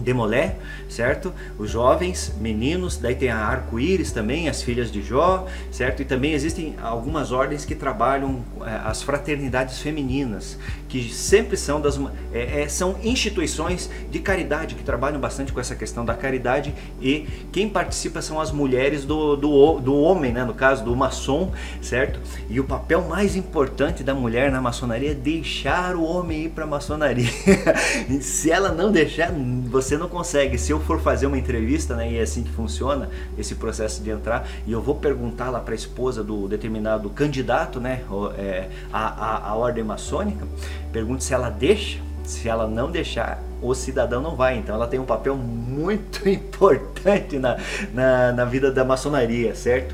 Demolé, 0.00 0.56
certo? 0.88 1.32
Os 1.58 1.70
jovens, 1.70 2.34
meninos, 2.40 2.96
daí 2.96 3.14
tem 3.14 3.30
a 3.30 3.36
arco-íris 3.36 4.12
também, 4.12 4.48
as 4.48 4.62
filhas 4.62 4.90
de 4.90 5.02
Jó, 5.02 5.46
certo? 5.70 6.02
E 6.02 6.04
também 6.04 6.32
existem 6.32 6.74
algumas 6.82 7.32
ordens 7.32 7.64
que 7.64 7.74
trabalham 7.74 8.44
é, 8.62 8.80
as 8.84 9.02
fraternidades 9.02 9.78
femininas, 9.78 10.58
que 10.88 11.12
sempre 11.12 11.56
são 11.56 11.80
das 11.80 11.98
é, 12.32 12.62
é, 12.62 12.68
são 12.68 12.96
instituições 13.02 13.90
de 14.10 14.18
caridade 14.18 14.74
que 14.74 14.82
trabalham 14.82 15.20
bastante 15.20 15.52
com 15.52 15.60
essa 15.60 15.74
questão 15.74 16.04
da 16.04 16.14
caridade 16.14 16.74
e 17.00 17.26
quem 17.52 17.68
participa 17.68 18.22
são 18.22 18.40
as 18.40 18.50
mulheres 18.50 19.04
do, 19.04 19.36
do, 19.36 19.80
do 19.80 19.94
homem, 19.94 20.32
né? 20.32 20.44
No 20.44 20.54
caso 20.54 20.84
do 20.84 20.94
maçom, 20.96 21.52
certo? 21.80 22.20
E 22.48 22.58
o 22.58 22.64
papel 22.64 23.02
mais 23.02 23.36
importante 23.36 24.02
da 24.02 24.14
mulher 24.14 24.50
na 24.50 24.60
maçonaria 24.60 25.12
é 25.12 25.14
deixar 25.14 25.96
o 25.96 26.02
homem 26.02 26.44
ir 26.44 26.48
para 26.50 26.64
a 26.64 26.66
maçonaria. 26.66 27.30
Se 28.20 28.50
ela 28.50 28.72
não 28.72 28.90
deixar, 28.90 29.32
você 29.70 29.81
você 29.82 29.98
não 29.98 30.08
consegue. 30.08 30.56
Se 30.56 30.72
eu 30.72 30.80
for 30.80 31.00
fazer 31.00 31.26
uma 31.26 31.38
entrevista, 31.38 31.94
né, 31.94 32.10
e 32.10 32.18
é 32.18 32.22
assim 32.22 32.42
que 32.42 32.50
funciona 32.50 33.10
esse 33.36 33.54
processo 33.54 34.02
de 34.02 34.10
entrar, 34.10 34.46
e 34.66 34.72
eu 34.72 34.80
vou 34.80 34.94
perguntar 34.94 35.50
lá 35.50 35.60
para 35.60 35.72
a 35.72 35.74
esposa 35.74 36.22
do 36.22 36.48
determinado 36.48 37.10
candidato, 37.10 37.80
né, 37.80 38.02
é, 38.38 38.68
a, 38.92 39.08
a, 39.08 39.48
a 39.50 39.54
ordem 39.54 39.84
maçônica, 39.84 40.46
pergunto 40.92 41.22
se 41.24 41.34
ela 41.34 41.50
deixa. 41.50 42.00
Se 42.24 42.48
ela 42.48 42.68
não 42.68 42.88
deixar, 42.88 43.42
o 43.60 43.74
cidadão 43.74 44.22
não 44.22 44.36
vai. 44.36 44.56
Então 44.56 44.76
ela 44.76 44.86
tem 44.86 45.00
um 45.00 45.04
papel 45.04 45.36
muito 45.36 46.26
importante 46.28 47.36
na, 47.36 47.56
na, 47.92 48.30
na 48.30 48.44
vida 48.44 48.70
da 48.70 48.84
maçonaria, 48.84 49.56
certo? 49.56 49.92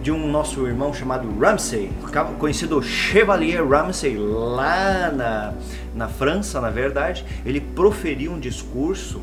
de 0.00 0.12
um 0.12 0.28
nosso 0.28 0.64
irmão 0.66 0.92
chamado 0.92 1.28
Ramsay, 1.38 1.90
conhecido 2.38 2.80
Chevalier 2.82 3.66
Ramsay, 3.66 4.16
lá 4.16 5.10
na, 5.12 5.54
na 5.94 6.08
França, 6.08 6.60
na 6.60 6.70
verdade. 6.70 7.24
Ele 7.44 7.60
proferiu 7.60 8.32
um 8.32 8.40
discurso 8.40 9.22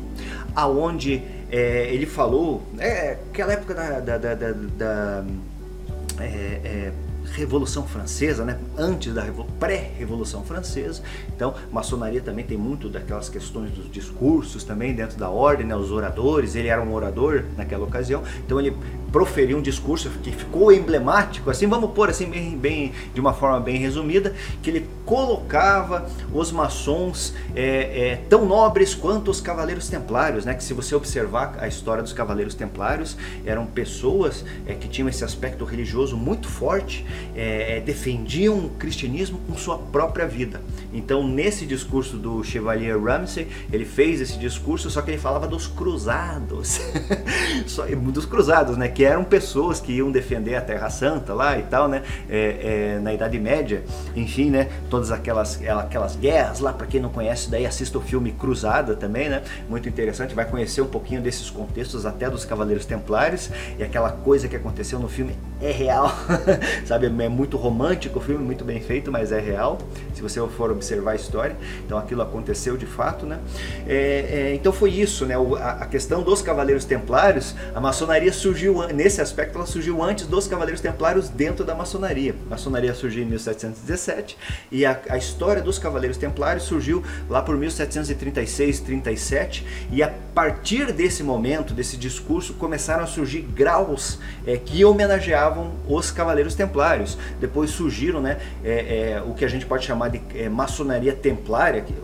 aonde 0.54 1.22
é, 1.50 1.92
ele 1.92 2.06
falou, 2.06 2.62
é, 2.78 3.18
aquela 3.30 3.52
época 3.52 3.74
da, 3.74 4.00
da, 4.00 4.18
da, 4.18 4.34
da, 4.34 5.24
é, 6.20 6.24
é, 6.24 6.92
Revolução 7.32 7.86
Francesa, 7.86 8.44
né? 8.44 8.58
antes 8.76 9.14
da 9.14 9.24
pré-Revolução 9.58 10.42
Francesa. 10.42 11.02
Então, 11.34 11.54
maçonaria 11.70 12.20
também 12.20 12.44
tem 12.44 12.56
muito 12.56 12.88
daquelas 12.88 13.28
questões 13.28 13.70
dos 13.70 13.90
discursos 13.90 14.64
também 14.64 14.94
dentro 14.94 15.18
da 15.18 15.28
ordem, 15.28 15.66
né? 15.66 15.76
os 15.76 15.90
oradores. 15.90 16.54
Ele 16.54 16.68
era 16.68 16.82
um 16.82 16.92
orador 16.92 17.44
naquela 17.56 17.84
ocasião, 17.84 18.22
então 18.44 18.58
ele 18.58 18.76
proferiu 19.12 19.58
um 19.58 19.62
discurso 19.62 20.10
que 20.22 20.30
ficou 20.30 20.72
emblemático, 20.72 21.50
assim, 21.50 21.66
vamos 21.66 21.90
pôr 21.92 22.10
assim 22.10 22.26
bem, 22.26 22.56
bem 22.56 22.92
de 23.12 23.20
uma 23.20 23.32
forma 23.32 23.60
bem 23.60 23.76
resumida, 23.76 24.34
que 24.62 24.70
ele 24.70 24.88
colocava 25.04 26.08
os 26.32 26.52
maçons 26.52 27.34
é, 27.54 28.10
é, 28.10 28.16
tão 28.28 28.44
nobres 28.44 28.94
quanto 28.94 29.30
os 29.30 29.40
cavaleiros 29.40 29.88
templários, 29.88 30.44
né? 30.44 30.54
Que 30.54 30.62
se 30.62 30.72
você 30.72 30.94
observar 30.94 31.56
a 31.58 31.66
história 31.66 32.02
dos 32.02 32.12
cavaleiros 32.12 32.54
templários, 32.54 33.16
eram 33.44 33.66
pessoas 33.66 34.44
é, 34.66 34.74
que 34.74 34.88
tinham 34.88 35.08
esse 35.08 35.24
aspecto 35.24 35.64
religioso 35.64 36.16
muito 36.16 36.48
forte, 36.48 37.04
é, 37.34 37.78
é, 37.78 37.80
defendiam 37.80 38.66
o 38.66 38.70
cristianismo 38.70 39.40
com 39.48 39.56
sua 39.56 39.78
própria 39.78 40.26
vida. 40.26 40.60
Então, 40.92 41.26
nesse 41.26 41.66
discurso 41.66 42.16
do 42.16 42.44
Chevalier 42.44 43.00
Ramsay, 43.00 43.48
ele 43.72 43.84
fez 43.84 44.20
esse 44.20 44.38
discurso, 44.38 44.90
só 44.90 45.02
que 45.02 45.10
ele 45.10 45.18
falava 45.18 45.46
dos 45.48 45.66
cruzados, 45.66 46.80
dos 48.12 48.26
cruzados, 48.26 48.76
né? 48.76 48.88
Que 49.00 49.04
eram 49.06 49.24
pessoas 49.24 49.80
que 49.80 49.92
iam 49.94 50.10
defender 50.10 50.56
a 50.56 50.60
Terra 50.60 50.90
Santa 50.90 51.32
lá 51.32 51.58
e 51.58 51.62
tal, 51.62 51.88
né? 51.88 52.02
É, 52.28 52.96
é, 52.96 53.00
na 53.00 53.14
Idade 53.14 53.40
Média, 53.40 53.82
enfim, 54.14 54.50
né? 54.50 54.68
Todas 54.90 55.10
aquelas, 55.10 55.58
aquelas 55.66 56.16
guerras 56.16 56.60
lá, 56.60 56.70
para 56.70 56.86
quem 56.86 57.00
não 57.00 57.08
conhece, 57.08 57.50
daí 57.50 57.64
assista 57.64 57.96
o 57.96 58.02
filme 58.02 58.30
Cruzada 58.32 58.94
também, 58.94 59.30
né? 59.30 59.42
Muito 59.70 59.88
interessante, 59.88 60.34
vai 60.34 60.44
conhecer 60.44 60.82
um 60.82 60.86
pouquinho 60.86 61.22
desses 61.22 61.48
contextos 61.48 62.04
até 62.04 62.28
dos 62.28 62.44
Cavaleiros 62.44 62.84
Templários 62.84 63.48
e 63.78 63.82
aquela 63.82 64.10
coisa 64.10 64.48
que 64.48 64.56
aconteceu 64.56 64.98
no 64.98 65.08
filme 65.08 65.34
é 65.62 65.70
real, 65.70 66.12
sabe? 66.84 67.06
É 67.06 67.28
muito 67.30 67.56
romântico 67.56 68.18
o 68.18 68.22
filme, 68.22 68.44
muito 68.44 68.66
bem 68.66 68.82
feito, 68.82 69.10
mas 69.10 69.32
é 69.32 69.40
real, 69.40 69.78
se 70.12 70.20
você 70.20 70.46
for 70.48 70.70
observar 70.70 71.12
a 71.12 71.14
história. 71.14 71.56
Então 71.86 71.96
aquilo 71.96 72.20
aconteceu 72.20 72.76
de 72.76 72.84
fato, 72.84 73.24
né? 73.24 73.38
É, 73.88 74.50
é 74.50 74.54
então 74.54 74.74
foi 74.74 74.90
isso, 74.90 75.24
né? 75.24 75.36
a, 75.58 75.70
a 75.84 75.86
questão 75.86 76.22
dos 76.22 76.42
Cavaleiros 76.42 76.84
Templários, 76.84 77.54
a 77.74 77.80
maçonaria 77.80 78.30
surgiu 78.30 78.89
nesse 78.92 79.20
aspecto, 79.20 79.56
ela 79.56 79.66
surgiu 79.66 80.02
antes 80.02 80.26
dos 80.26 80.46
Cavaleiros 80.46 80.80
Templários 80.80 81.28
dentro 81.28 81.64
da 81.64 81.74
maçonaria. 81.74 82.34
A 82.46 82.50
maçonaria 82.50 82.94
surgiu 82.94 83.22
em 83.22 83.26
1717 83.26 84.36
e 84.70 84.86
a, 84.86 85.00
a 85.08 85.16
história 85.16 85.62
dos 85.62 85.78
Cavaleiros 85.78 86.16
Templários 86.16 86.64
surgiu 86.64 87.02
lá 87.28 87.42
por 87.42 87.56
1736, 87.56 88.80
37 88.80 89.66
e 89.90 90.02
a 90.02 90.12
partir 90.34 90.92
desse 90.92 91.22
momento, 91.22 91.74
desse 91.74 91.96
discurso, 91.96 92.54
começaram 92.54 93.04
a 93.04 93.06
surgir 93.06 93.42
graus 93.42 94.18
é, 94.46 94.56
que 94.56 94.84
homenageavam 94.84 95.72
os 95.88 96.10
Cavaleiros 96.10 96.54
Templários. 96.54 97.16
Depois 97.40 97.70
surgiram 97.70 98.20
né, 98.20 98.38
é, 98.64 99.12
é, 99.14 99.22
o 99.22 99.34
que 99.34 99.44
a 99.44 99.48
gente 99.48 99.66
pode 99.66 99.84
chamar 99.84 100.08
de 100.08 100.20
maçonaria 100.48 101.12
templária, 101.12 101.82
que 101.82 101.94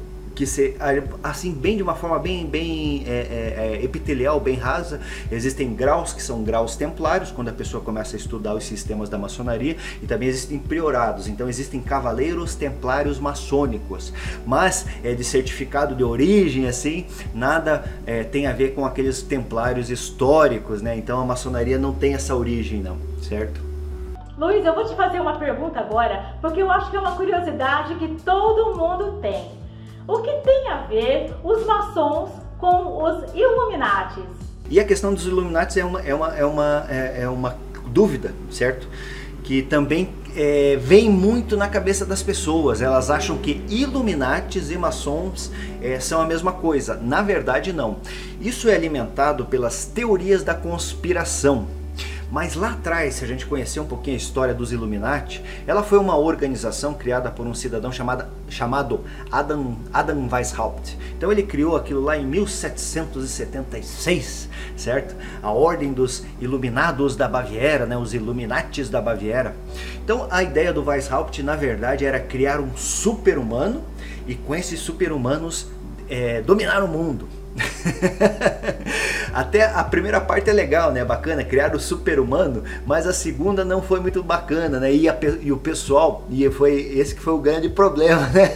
ser 0.44 0.77
assim 1.22 1.53
bem 1.53 1.77
de 1.77 1.83
uma 1.83 1.94
forma 1.94 2.18
bem 2.18 2.44
bem 2.44 3.05
é, 3.07 3.11
é, 3.11 3.77
é, 3.81 3.85
epitelial, 3.85 4.40
bem 4.40 4.57
rasa. 4.57 5.01
Existem 5.31 5.72
graus 5.72 6.12
que 6.12 6.22
são 6.22 6.42
graus 6.42 6.77
templários 6.77 7.31
quando 7.31 7.49
a 7.49 7.53
pessoa 7.53 7.83
começa 7.83 8.16
a 8.16 8.18
estudar 8.18 8.55
os 8.55 8.64
sistemas 8.64 9.09
da 9.09 9.16
maçonaria 9.16 9.77
e 10.03 10.07
também 10.07 10.29
existem 10.29 10.59
priorados. 10.59 11.29
Então 11.29 11.49
existem 11.49 11.81
cavaleiros 11.81 12.55
templários 12.57 13.20
maçônicos, 13.20 14.12
mas 14.44 14.85
é 15.05 15.14
de 15.14 15.22
certificado 15.22 15.94
de 15.94 16.03
origem 16.03 16.66
assim 16.66 17.07
nada 17.33 17.85
é, 18.05 18.25
tem 18.25 18.46
a 18.46 18.53
ver 18.53 18.75
com 18.75 18.85
aqueles 18.85 19.22
templários 19.22 19.90
históricos, 19.90 20.83
né? 20.83 20.96
Então 20.96 21.20
a 21.20 21.25
maçonaria 21.25 21.79
não 21.79 21.94
tem 21.94 22.14
essa 22.14 22.35
origem 22.35 22.83
não, 22.83 22.99
certo? 23.22 23.61
Luiz, 24.38 24.64
eu 24.66 24.75
vou 24.75 24.85
te 24.85 24.94
fazer 24.94 25.18
uma 25.18 25.38
pergunta 25.38 25.81
agora, 25.81 26.35
porque 26.42 26.61
eu 26.61 26.70
acho 26.70 26.90
que 26.90 26.96
é 26.96 27.01
uma 27.01 27.12
curiosidade 27.12 27.94
que 27.94 28.09
todo 28.22 28.77
mundo 28.77 29.18
tem. 29.22 29.65
O 30.09 30.19
que 30.21 30.31
tem 30.31 30.69
a 30.69 30.83
ver 30.83 31.35
os 31.42 31.66
maçons 31.66 32.31
com 32.59 33.03
os 33.03 33.35
Illuminatis? 33.35 34.25
E 34.71 34.79
a 34.79 34.85
questão 34.85 35.12
dos 35.12 35.27
Illuminatis 35.27 35.77
é 35.77 35.85
uma, 35.85 36.01
é 36.01 36.14
uma, 36.14 36.37
é 36.37 36.45
uma, 36.45 36.87
é, 36.88 37.23
é 37.23 37.29
uma 37.29 37.57
dúvida, 37.88 38.33
certo? 38.49 38.88
Que 39.42 39.62
também 39.62 40.14
é, 40.37 40.77
vem 40.77 41.11
muito 41.11 41.57
na 41.57 41.69
cabeça 41.69 42.07
das 42.07 42.23
pessoas. 42.23 42.81
Elas 42.81 43.11
acham 43.11 43.37
que 43.38 43.64
Illuminatis 43.69 44.71
e 44.71 44.79
maçons 44.79 45.51
é, 45.83 45.99
são 45.99 46.21
a 46.23 46.25
mesma 46.25 46.53
coisa. 46.53 46.95
Na 46.95 47.21
verdade, 47.21 47.73
não. 47.73 47.97
Isso 48.40 48.69
é 48.69 48.77
alimentado 48.77 49.47
pelas 49.47 49.87
teorias 49.87 50.45
da 50.45 50.55
conspiração. 50.55 51.66
Mas 52.30 52.54
lá 52.56 52.72
atrás, 52.72 53.14
se 53.14 53.24
a 53.24 53.28
gente 53.28 53.46
conhecer 53.46 53.78
um 53.78 53.86
pouquinho 53.86 54.16
a 54.16 54.18
história 54.18 54.52
dos 54.52 54.72
Illuminati, 54.72 55.40
ela 55.66 55.82
foi 55.82 55.98
uma 55.98 56.16
organização 56.16 56.92
criada 56.92 57.30
por 57.30 57.46
um 57.46 57.54
cidadão 57.54 57.90
chamado, 57.92 58.26
chamado 58.48 59.00
Adam, 59.30 59.76
Adam 59.92 60.28
Weishaupt. 60.30 60.98
Então 61.16 61.30
ele 61.30 61.44
criou 61.44 61.76
aquilo 61.76 62.00
lá 62.00 62.16
em 62.16 62.26
1776, 62.26 64.48
certo? 64.76 65.14
A 65.42 65.52
Ordem 65.52 65.92
dos 65.92 66.24
Iluminados 66.40 67.14
da 67.14 67.28
Baviera, 67.28 67.86
né? 67.86 67.96
os 67.96 68.12
Illuminatis 68.12 68.90
da 68.90 69.00
Baviera. 69.00 69.54
Então 70.04 70.26
a 70.30 70.42
ideia 70.42 70.72
do 70.72 70.84
Weishaupt, 70.84 71.44
na 71.44 71.54
verdade, 71.54 72.04
era 72.04 72.18
criar 72.18 72.58
um 72.60 72.76
super-humano 72.76 73.84
e 74.26 74.34
com 74.34 74.52
esses 74.54 74.80
super-humanos 74.80 75.68
é, 76.08 76.40
dominar 76.42 76.82
o 76.82 76.88
mundo. 76.88 77.28
Até 79.33 79.64
a 79.64 79.85
primeira 79.85 80.19
parte 80.19 80.49
é 80.49 80.53
legal, 80.53 80.90
né? 80.92 81.05
Bacana, 81.05 81.45
criar 81.45 81.75
o 81.75 81.79
super-humano, 81.79 82.62
mas 82.87 83.07
a 83.07 83.12
segunda 83.12 83.64
não 83.66 83.83
foi 83.83 84.01
muito 84.01 84.23
bacana, 84.23 84.81
né? 84.81 84.95
E, 84.95 85.09
a, 85.09 85.19
e, 85.42 85.53
o 85.53 85.59
pessoal, 85.59 86.27
e 86.31 86.49
foi 86.51 86.73
esse 86.75 87.14
que 87.14 87.21
foi 87.21 87.35
o 87.35 87.38
grande 87.38 87.69
problema, 87.69 88.27
né? 88.33 88.51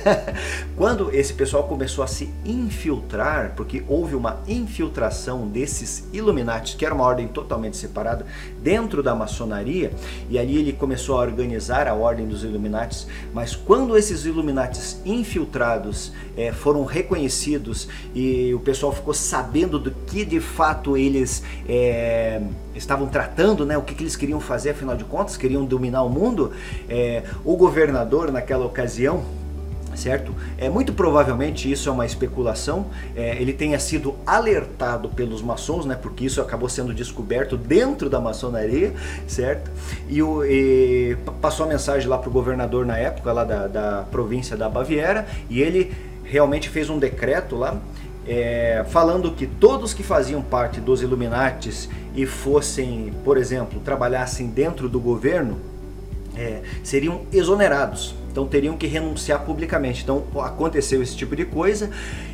Quando 0.76 1.14
esse 1.14 1.34
pessoal 1.34 1.64
começou 1.64 2.02
a 2.02 2.06
se 2.06 2.32
infiltrar, 2.46 3.52
porque 3.54 3.84
houve 3.86 4.14
uma 4.14 4.40
infiltração 4.48 5.46
desses 5.46 6.08
Illuminati, 6.14 6.76
que 6.76 6.86
era 6.86 6.94
uma 6.94 7.04
ordem 7.04 7.28
totalmente 7.28 7.76
separada, 7.76 8.24
dentro 8.62 9.02
da 9.02 9.14
maçonaria, 9.14 9.92
e 10.30 10.38
ali 10.38 10.56
ele 10.56 10.72
começou 10.72 11.18
a 11.18 11.20
organizar 11.20 11.88
a 11.88 11.94
ordem 11.94 12.26
dos 12.26 12.42
Illuminati, 12.42 13.06
mas 13.34 13.54
quando 13.54 13.98
esses 13.98 14.24
Illuminati 14.24 14.80
infiltrados 15.04 16.12
é, 16.36 16.52
foram 16.52 16.84
reconhecidos 16.84 17.86
e 18.14 18.54
o 18.54 18.60
pessoal 18.60 18.89
ficou 18.92 19.14
sabendo 19.14 19.78
do 19.78 19.90
que 19.90 20.24
de 20.24 20.40
fato 20.40 20.96
eles 20.96 21.42
é, 21.68 22.40
estavam 22.74 23.06
tratando, 23.06 23.64
né, 23.66 23.76
o 23.76 23.82
que, 23.82 23.94
que, 23.94 24.02
eles 24.02 24.16
queriam 24.16 24.40
fazer, 24.40 24.70
afinal 24.70 24.96
de 24.96 25.04
contas, 25.04 25.36
queriam 25.36 25.64
dominar 25.64 26.02
o 26.02 26.08
mundo, 26.08 26.52
é, 26.88 27.22
o 27.44 27.56
governador 27.56 28.30
naquela 28.30 28.64
ocasião 28.64 29.24
certo? 29.94 30.34
É 30.56 30.68
muito 30.68 30.92
provavelmente 30.92 31.70
isso 31.70 31.88
é 31.88 31.92
uma 31.92 32.06
especulação. 32.06 32.86
É, 33.14 33.36
ele 33.40 33.52
tenha 33.52 33.78
sido 33.78 34.14
alertado 34.26 35.08
pelos 35.08 35.42
maçons, 35.42 35.84
né? 35.84 35.98
Porque 36.00 36.24
isso 36.24 36.40
acabou 36.40 36.68
sendo 36.68 36.94
descoberto 36.94 37.56
dentro 37.56 38.08
da 38.08 38.20
maçonaria, 38.20 38.94
certo? 39.26 39.70
E, 40.08 40.22
o, 40.22 40.44
e 40.44 41.16
passou 41.40 41.66
a 41.66 41.68
mensagem 41.68 42.08
lá 42.08 42.18
para 42.18 42.28
o 42.28 42.32
governador 42.32 42.86
na 42.86 42.96
época 42.96 43.32
lá 43.32 43.44
da, 43.44 43.66
da 43.66 44.04
província 44.10 44.56
da 44.56 44.68
Baviera 44.68 45.26
e 45.48 45.60
ele 45.60 45.92
realmente 46.24 46.68
fez 46.68 46.88
um 46.88 46.98
decreto 46.98 47.56
lá 47.56 47.76
é, 48.32 48.84
falando 48.88 49.32
que 49.32 49.44
todos 49.44 49.92
que 49.92 50.04
faziam 50.04 50.40
parte 50.40 50.80
dos 50.80 51.02
Illuminates 51.02 51.88
e 52.14 52.24
fossem, 52.24 53.12
por 53.24 53.36
exemplo, 53.36 53.80
trabalhassem 53.80 54.46
dentro 54.46 54.88
do 54.88 55.00
governo, 55.00 55.58
é, 56.36 56.62
seriam 56.84 57.22
exonerados 57.32 58.14
então 58.30 58.46
teriam 58.46 58.76
que 58.76 58.86
renunciar 58.86 59.44
publicamente. 59.44 60.02
Então 60.02 60.24
aconteceu 60.40 61.02
esse 61.02 61.16
tipo 61.16 61.34
de 61.34 61.44
coisa 61.44 61.90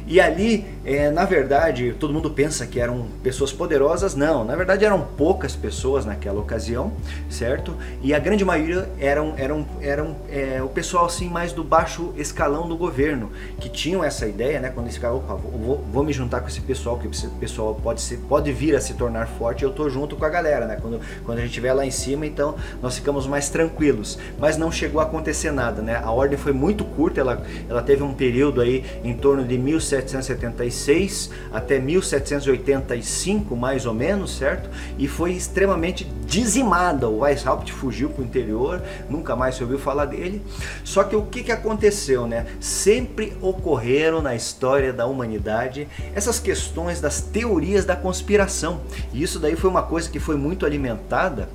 e 0.09 0.21
ali, 0.21 0.65
é, 0.85 1.11
na 1.11 1.25
verdade, 1.25 1.93
todo 1.99 2.13
mundo 2.13 2.31
pensa 2.31 2.65
que 2.65 2.79
eram 2.79 3.07
pessoas 3.25 3.53
poderosas. 3.53 4.15
Não, 4.15 4.45
na 4.45 4.55
verdade 4.55 4.85
eram 4.85 5.01
poucas 5.17 5.57
pessoas 5.57 6.07
naquela 6.07 6.39
ocasião, 6.41 6.93
certo? 7.29 7.75
E 8.01 8.15
a 8.15 8.19
grande 8.21 8.45
maioria 8.45 8.89
eram, 9.01 9.35
eram, 9.37 9.67
eram 9.81 10.17
é, 10.31 10.63
o 10.63 10.69
pessoal 10.69 11.07
assim 11.07 11.29
mais 11.29 11.53
do 11.53 11.65
baixo 11.65 12.13
escalão 12.17 12.69
do 12.69 12.77
governo, 12.77 13.33
que 13.59 13.69
tinham 13.69 14.05
essa 14.05 14.29
ideia, 14.29 14.61
né? 14.61 14.71
Quando 14.73 14.87
esse 14.87 15.01
cara, 15.01 15.13
opa, 15.13 15.35
vou, 15.35 15.85
vou 15.93 16.05
me 16.05 16.13
juntar 16.13 16.41
com 16.41 16.47
esse 16.47 16.61
pessoal, 16.61 16.99
que 16.99 17.09
esse 17.09 17.27
pessoal 17.27 17.75
pode, 17.75 18.01
ser, 18.01 18.19
pode 18.29 18.53
vir 18.53 18.77
a 18.77 18.81
se 18.81 18.95
tornar 18.95 19.27
forte, 19.27 19.65
eu 19.65 19.71
tô 19.71 19.91
junto 19.91 20.15
com 20.15 20.25
a 20.25 20.29
galera, 20.29 20.67
né? 20.67 20.79
Quando, 20.81 21.01
quando 21.25 21.39
a 21.39 21.41
gente 21.41 21.51
estiver 21.51 21.73
lá 21.73 21.85
em 21.85 21.91
cima, 21.91 22.25
então 22.25 22.55
nós 22.81 22.95
ficamos 22.95 23.27
mais 23.27 23.51
tranquilos. 23.51 24.19
Mas 24.39 24.57
não 24.57 24.71
chegou 24.71 25.01
a 25.01 25.05
acontecer 25.05 25.51
nada, 25.51 25.83
né? 25.87 26.01
A 26.03 26.11
ordem 26.11 26.37
foi 26.37 26.53
muito 26.53 26.85
curta, 26.85 27.21
ela, 27.21 27.43
ela 27.69 27.83
teve 27.83 28.03
um 28.03 28.13
período 28.13 28.61
aí 28.61 28.85
em 29.03 29.15
torno 29.15 29.45
de 29.45 29.57
1700 29.57 30.27
1776 30.27 31.31
até 31.53 31.79
1785, 31.79 33.57
mais 33.57 33.87
ou 33.87 33.95
menos, 33.95 34.37
certo? 34.37 34.69
E 34.99 35.09
foi 35.09 35.33
extremamente 35.33 36.05
dizimada. 36.27 37.09
O 37.09 37.21
Weishaupt 37.21 37.73
fugiu 37.73 38.11
para 38.11 38.23
o 38.23 38.25
interior, 38.25 38.83
nunca 39.09 39.37
mais 39.37 39.55
se 39.55 39.63
ouviu 39.63 39.79
falar 39.79 40.07
dele. 40.07 40.43
Só 40.85 41.05
que 41.05 41.17
o 41.17 41.23
que, 41.23 41.43
que 41.43 41.53
aconteceu, 41.53 42.27
né? 42.27 42.47
Sempre 42.61 43.37
ocorreram 43.41 44.21
na 44.21 44.35
história 44.35 44.93
da 44.93 45.07
humanidade 45.07 45.89
essas 46.15 46.39
questões 46.39 47.01
das 47.01 47.21
teorias 47.21 47.85
da 47.85 47.97
conspiração. 47.97 48.81
E 49.13 49.23
isso 49.23 49.39
daí 49.39 49.57
foi 49.57 49.71
uma 49.71 49.83
coisa 49.83 50.11
que 50.11 50.19
foi 50.19 50.37
muito 50.37 50.67
alimentada 50.67 51.49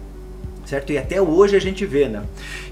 certo? 0.71 0.93
E 0.93 0.97
até 0.97 1.21
hoje 1.21 1.55
a 1.55 1.60
gente 1.60 1.86
vê, 1.86 2.07
né? 2.07 2.23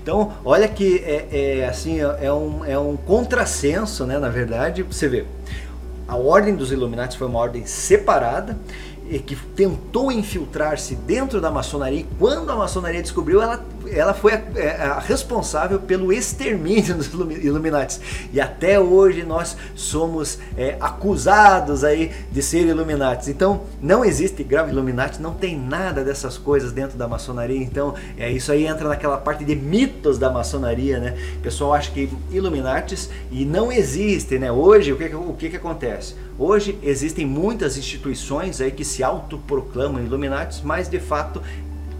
Então, 0.01 0.33
olha 0.45 0.67
que 0.67 1.03
é, 1.05 1.59
é 1.59 1.67
assim, 1.67 1.99
é 1.99 2.31
um, 2.31 2.65
é 2.65 2.79
um 2.79 2.95
contrassenso, 2.95 4.05
né? 4.05 4.17
Na 4.17 4.29
verdade, 4.29 4.83
você 4.83 5.07
vê, 5.07 5.25
a 6.07 6.15
ordem 6.15 6.55
dos 6.55 6.71
Illuminati 6.71 7.17
foi 7.17 7.27
uma 7.27 7.39
ordem 7.39 7.65
separada 7.65 8.57
que 9.17 9.35
tentou 9.35 10.11
infiltrar-se 10.11 10.93
dentro 10.95 11.41
da 11.41 11.49
maçonaria 11.49 12.01
e 12.01 12.07
quando 12.19 12.51
a 12.51 12.55
maçonaria 12.55 13.01
descobriu, 13.01 13.41
ela 13.41 13.65
ela 13.91 14.13
foi 14.13 14.33
a, 14.33 14.41
é, 14.55 14.81
a, 14.81 14.99
responsável 14.99 15.79
pelo 15.79 16.11
extermínio 16.11 16.95
dos 16.97 17.07
Illuminati. 17.07 17.99
E 18.31 18.39
até 18.39 18.79
hoje 18.79 19.23
nós 19.23 19.55
somos 19.75 20.39
é, 20.57 20.77
acusados 20.79 21.83
aí 21.83 22.11
de 22.31 22.41
ser 22.41 22.65
Illuminati. 22.67 23.29
Então 23.29 23.61
não 23.81 24.03
existe 24.03 24.43
grave 24.43 24.71
Illuminati, 24.71 25.21
não 25.21 25.33
tem 25.33 25.57
nada 25.57 26.03
dessas 26.03 26.37
coisas 26.37 26.71
dentro 26.71 26.97
da 26.97 27.07
maçonaria. 27.07 27.61
Então 27.61 27.93
é, 28.17 28.31
isso 28.31 28.51
aí 28.51 28.65
entra 28.65 28.87
naquela 28.87 29.17
parte 29.17 29.43
de 29.43 29.55
mitos 29.55 30.17
da 30.17 30.29
maçonaria, 30.29 30.99
né? 30.99 31.17
O 31.37 31.41
pessoal 31.41 31.73
acha 31.73 31.91
que 31.91 32.09
Illuminatis 32.31 33.09
e 33.31 33.45
não 33.45 33.71
existe, 33.71 34.37
né? 34.37 34.51
Hoje 34.51 34.93
o 34.93 34.97
que, 34.97 35.15
o 35.15 35.33
que, 35.33 35.49
que 35.49 35.57
acontece? 35.57 36.15
Hoje 36.37 36.79
existem 36.81 37.25
muitas 37.25 37.77
instituições 37.77 38.61
aí 38.61 38.71
que 38.71 38.85
se 38.85 38.98
autoproclamam 39.03 40.03
Illuminatis, 40.03 40.61
mas 40.61 40.89
de 40.89 40.99
fato 40.99 41.41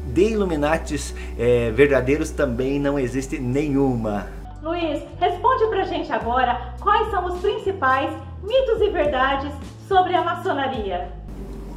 de 0.07 0.31
Illuminatis 0.31 1.13
é, 1.38 1.71
verdadeiros 1.71 2.31
também 2.31 2.79
não 2.79 2.97
existe 2.97 3.39
nenhuma. 3.39 4.27
Luiz, 4.62 5.03
responde 5.19 5.67
pra 5.67 5.83
gente 5.83 6.12
agora 6.12 6.73
quais 6.81 7.09
são 7.12 7.25
os 7.25 7.39
principais 7.39 8.12
mitos 8.43 8.81
e 8.81 8.89
verdades 8.89 9.51
sobre 9.88 10.13
a 10.15 10.23
maçonaria. 10.23 11.09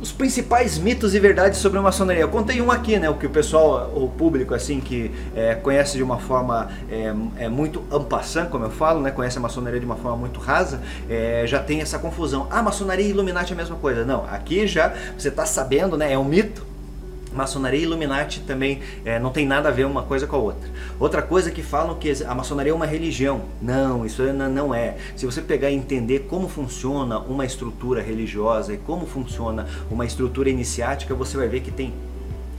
Os 0.02 0.10
principais 0.10 0.78
mitos 0.78 1.14
e 1.14 1.20
verdades 1.20 1.60
sobre 1.60 1.78
a 1.78 1.82
maçonaria. 1.82 2.22
Eu 2.22 2.28
contei 2.28 2.60
um 2.60 2.72
aqui, 2.72 2.98
né? 2.98 3.08
O 3.08 3.14
que 3.14 3.24
o 3.24 3.30
pessoal, 3.30 3.88
o 3.94 4.08
público, 4.08 4.52
assim, 4.52 4.80
que 4.80 5.12
é, 5.32 5.54
conhece 5.54 5.96
de 5.96 6.02
uma 6.02 6.18
forma 6.18 6.68
é, 6.90 7.14
é 7.44 7.48
muito 7.48 7.84
ampassant, 7.88 8.48
como 8.48 8.64
eu 8.64 8.70
falo, 8.70 9.00
né? 9.00 9.12
Conhece 9.12 9.38
a 9.38 9.40
maçonaria 9.40 9.78
de 9.78 9.86
uma 9.86 9.94
forma 9.94 10.16
muito 10.16 10.40
rasa, 10.40 10.80
é, 11.08 11.44
já 11.46 11.60
tem 11.60 11.80
essa 11.80 12.00
confusão. 12.00 12.48
Ah, 12.50 12.60
maçonaria 12.60 13.06
e 13.06 13.10
Illuminati 13.10 13.52
é 13.52 13.54
a 13.54 13.56
mesma 13.56 13.76
coisa. 13.76 14.04
Não, 14.04 14.24
aqui 14.24 14.66
já 14.66 14.92
você 15.16 15.28
está 15.28 15.46
sabendo, 15.46 15.96
né? 15.96 16.12
É 16.12 16.18
um 16.18 16.24
mito 16.24 16.71
maçonaria 17.32 17.80
e 17.80 17.82
Illuminati 17.82 18.40
também 18.40 18.80
é, 19.04 19.18
não 19.18 19.30
tem 19.30 19.46
nada 19.46 19.68
a 19.68 19.72
ver 19.72 19.86
uma 19.86 20.02
coisa 20.02 20.26
com 20.26 20.36
a 20.36 20.38
outra. 20.38 20.68
Outra 20.98 21.22
coisa 21.22 21.50
que 21.50 21.62
falam 21.62 21.94
que 21.96 22.12
a 22.24 22.34
maçonaria 22.34 22.72
é 22.72 22.74
uma 22.74 22.86
religião. 22.86 23.42
Não, 23.60 24.04
isso 24.04 24.22
não 24.32 24.74
é. 24.74 24.96
Se 25.16 25.26
você 25.26 25.40
pegar 25.40 25.70
e 25.70 25.74
entender 25.74 26.20
como 26.28 26.48
funciona 26.48 27.18
uma 27.18 27.44
estrutura 27.44 28.02
religiosa 28.02 28.74
e 28.74 28.76
como 28.76 29.06
funciona 29.06 29.66
uma 29.90 30.04
estrutura 30.04 30.50
iniciática, 30.50 31.14
você 31.14 31.36
vai 31.36 31.48
ver 31.48 31.60
que 31.60 31.70
tem 31.70 31.92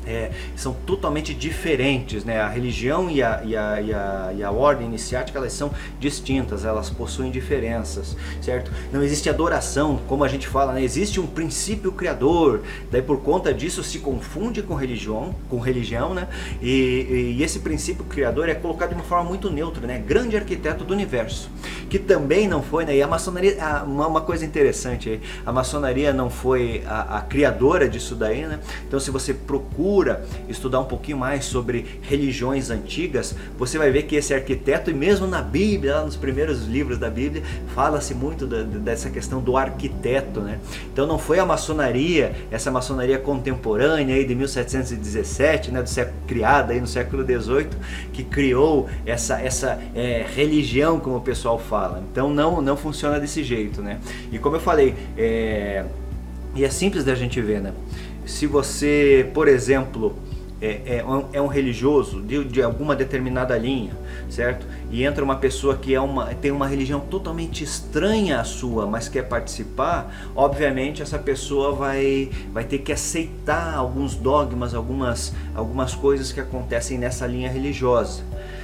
é, 0.05 0.31
são 0.55 0.73
totalmente 0.73 1.33
diferentes, 1.33 2.23
né? 2.23 2.41
A 2.41 2.47
religião 2.47 3.09
e 3.09 3.21
a, 3.21 3.41
e, 3.43 3.55
a, 3.55 3.81
e, 3.81 3.93
a, 3.93 4.33
e 4.37 4.43
a 4.43 4.51
ordem 4.51 4.87
iniciática 4.87 5.37
elas 5.37 5.53
são 5.53 5.71
distintas, 5.99 6.65
elas 6.65 6.89
possuem 6.89 7.31
diferenças, 7.31 8.15
certo? 8.41 8.71
Não 8.91 9.01
existe 9.01 9.29
adoração, 9.29 9.99
como 10.07 10.23
a 10.23 10.27
gente 10.27 10.47
fala, 10.47 10.73
né? 10.73 10.83
Existe 10.83 11.19
um 11.19 11.27
princípio 11.27 11.91
criador, 11.91 12.61
daí 12.91 13.01
por 13.01 13.21
conta 13.21 13.53
disso 13.53 13.83
se 13.83 13.99
confunde 13.99 14.61
com 14.61 14.75
religião, 14.75 15.35
com 15.49 15.59
religião, 15.59 16.13
né? 16.13 16.27
E, 16.61 17.35
e 17.37 17.43
esse 17.43 17.59
princípio 17.59 18.03
criador 18.05 18.49
é 18.49 18.55
colocado 18.55 18.89
de 18.89 18.95
uma 18.95 19.03
forma 19.03 19.23
muito 19.29 19.49
neutra, 19.49 19.85
né? 19.87 20.03
Grande 20.05 20.35
arquiteto 20.35 20.83
do 20.83 20.93
universo, 20.93 21.49
que 21.89 21.99
também 21.99 22.47
não 22.47 22.61
foi, 22.61 22.85
né? 22.85 22.95
E 22.95 23.01
a 23.01 23.07
maçonaria, 23.07 23.57
uma, 23.85 24.07
uma 24.07 24.21
coisa 24.21 24.45
interessante 24.45 25.03
a 25.45 25.51
maçonaria 25.51 26.13
não 26.13 26.29
foi 26.29 26.83
a, 26.85 27.17
a 27.17 27.21
criadora 27.21 27.87
disso 27.87 28.15
daí, 28.15 28.45
né? 28.45 28.59
Então 28.87 28.99
se 28.99 29.11
você 29.11 29.33
procura 29.33 29.92
procura 29.93 30.23
estudar 30.49 30.79
um 30.79 30.85
pouquinho 30.85 31.17
mais 31.17 31.45
sobre 31.45 31.99
religiões 32.01 32.71
antigas, 32.71 33.35
você 33.57 33.77
vai 33.77 33.91
ver 33.91 34.03
que 34.03 34.15
esse 34.15 34.33
arquiteto, 34.33 34.89
e 34.89 34.93
mesmo 34.93 35.27
na 35.27 35.41
Bíblia, 35.41 36.01
nos 36.01 36.15
primeiros 36.15 36.65
livros 36.65 36.97
da 36.97 37.09
Bíblia, 37.09 37.43
fala-se 37.75 38.15
muito 38.15 38.47
da, 38.47 38.63
dessa 38.63 39.09
questão 39.11 39.39
do 39.39 39.55
arquiteto. 39.55 40.39
Né? 40.39 40.59
Então 40.91 41.05
não 41.05 41.19
foi 41.19 41.37
a 41.37 41.45
maçonaria, 41.45 42.33
essa 42.49 42.71
maçonaria 42.71 43.19
contemporânea 43.19 44.15
aí 44.15 44.25
de 44.25 44.33
1717, 44.33 45.71
né, 45.71 45.83
do 45.83 45.89
século, 45.89 46.17
criada 46.25 46.73
aí 46.73 46.81
no 46.81 46.87
século 46.87 47.23
XVIII, 47.23 47.69
que 48.11 48.23
criou 48.23 48.89
essa, 49.05 49.39
essa 49.39 49.79
é, 49.93 50.25
religião, 50.35 50.99
como 50.99 51.17
o 51.17 51.21
pessoal 51.21 51.59
fala. 51.59 52.03
Então 52.11 52.33
não, 52.33 52.61
não 52.61 52.75
funciona 52.75 53.19
desse 53.19 53.43
jeito. 53.43 53.81
Né? 53.81 53.99
E 54.31 54.39
como 54.39 54.55
eu 54.55 54.59
falei, 54.59 54.95
é, 55.15 55.85
e 56.55 56.63
é 56.63 56.69
simples 56.69 57.03
da 57.03 57.15
gente 57.15 57.39
ver, 57.41 57.61
né? 57.61 57.73
Se 58.25 58.47
você, 58.47 59.29
por 59.33 59.47
exemplo, 59.47 60.15
é, 60.63 60.81
é, 60.85 61.05
é 61.33 61.41
um 61.41 61.47
religioso 61.47 62.21
de, 62.21 62.41
de, 62.45 62.63
alguma 62.63 62.95
determinada 62.95 63.57
linha, 63.57 63.91
certo? 64.29 64.65
E 64.89 65.03
entra 65.03 65.21
uma 65.21 65.35
pessoa 65.35 65.75
que 65.75 65.93
é 65.93 65.99
uma, 65.99 66.27
tem 66.35 66.51
uma 66.51 66.65
religião 66.65 67.01
totalmente 67.01 67.65
estranha 67.65 68.39
à 68.39 68.45
sua, 68.45 68.87
mas 68.87 69.09
quer 69.09 69.23
participar, 69.23 70.31
obviamente 70.33 71.01
essa 71.01 71.19
pessoa 71.19 71.73
vai, 71.73 72.31
vai 72.53 72.63
ter 72.63 72.77
que 72.77 72.93
aceitar 72.93 73.75
alguns 73.75 74.15
dogmas, 74.15 74.73
algumas, 74.73 75.33
algumas 75.53 75.93
coisas 75.93 76.31
que 76.31 76.39
acontecem 76.39 76.97
nessa 76.97 77.27
linha 77.27 77.49
religiosa, 77.51 78.23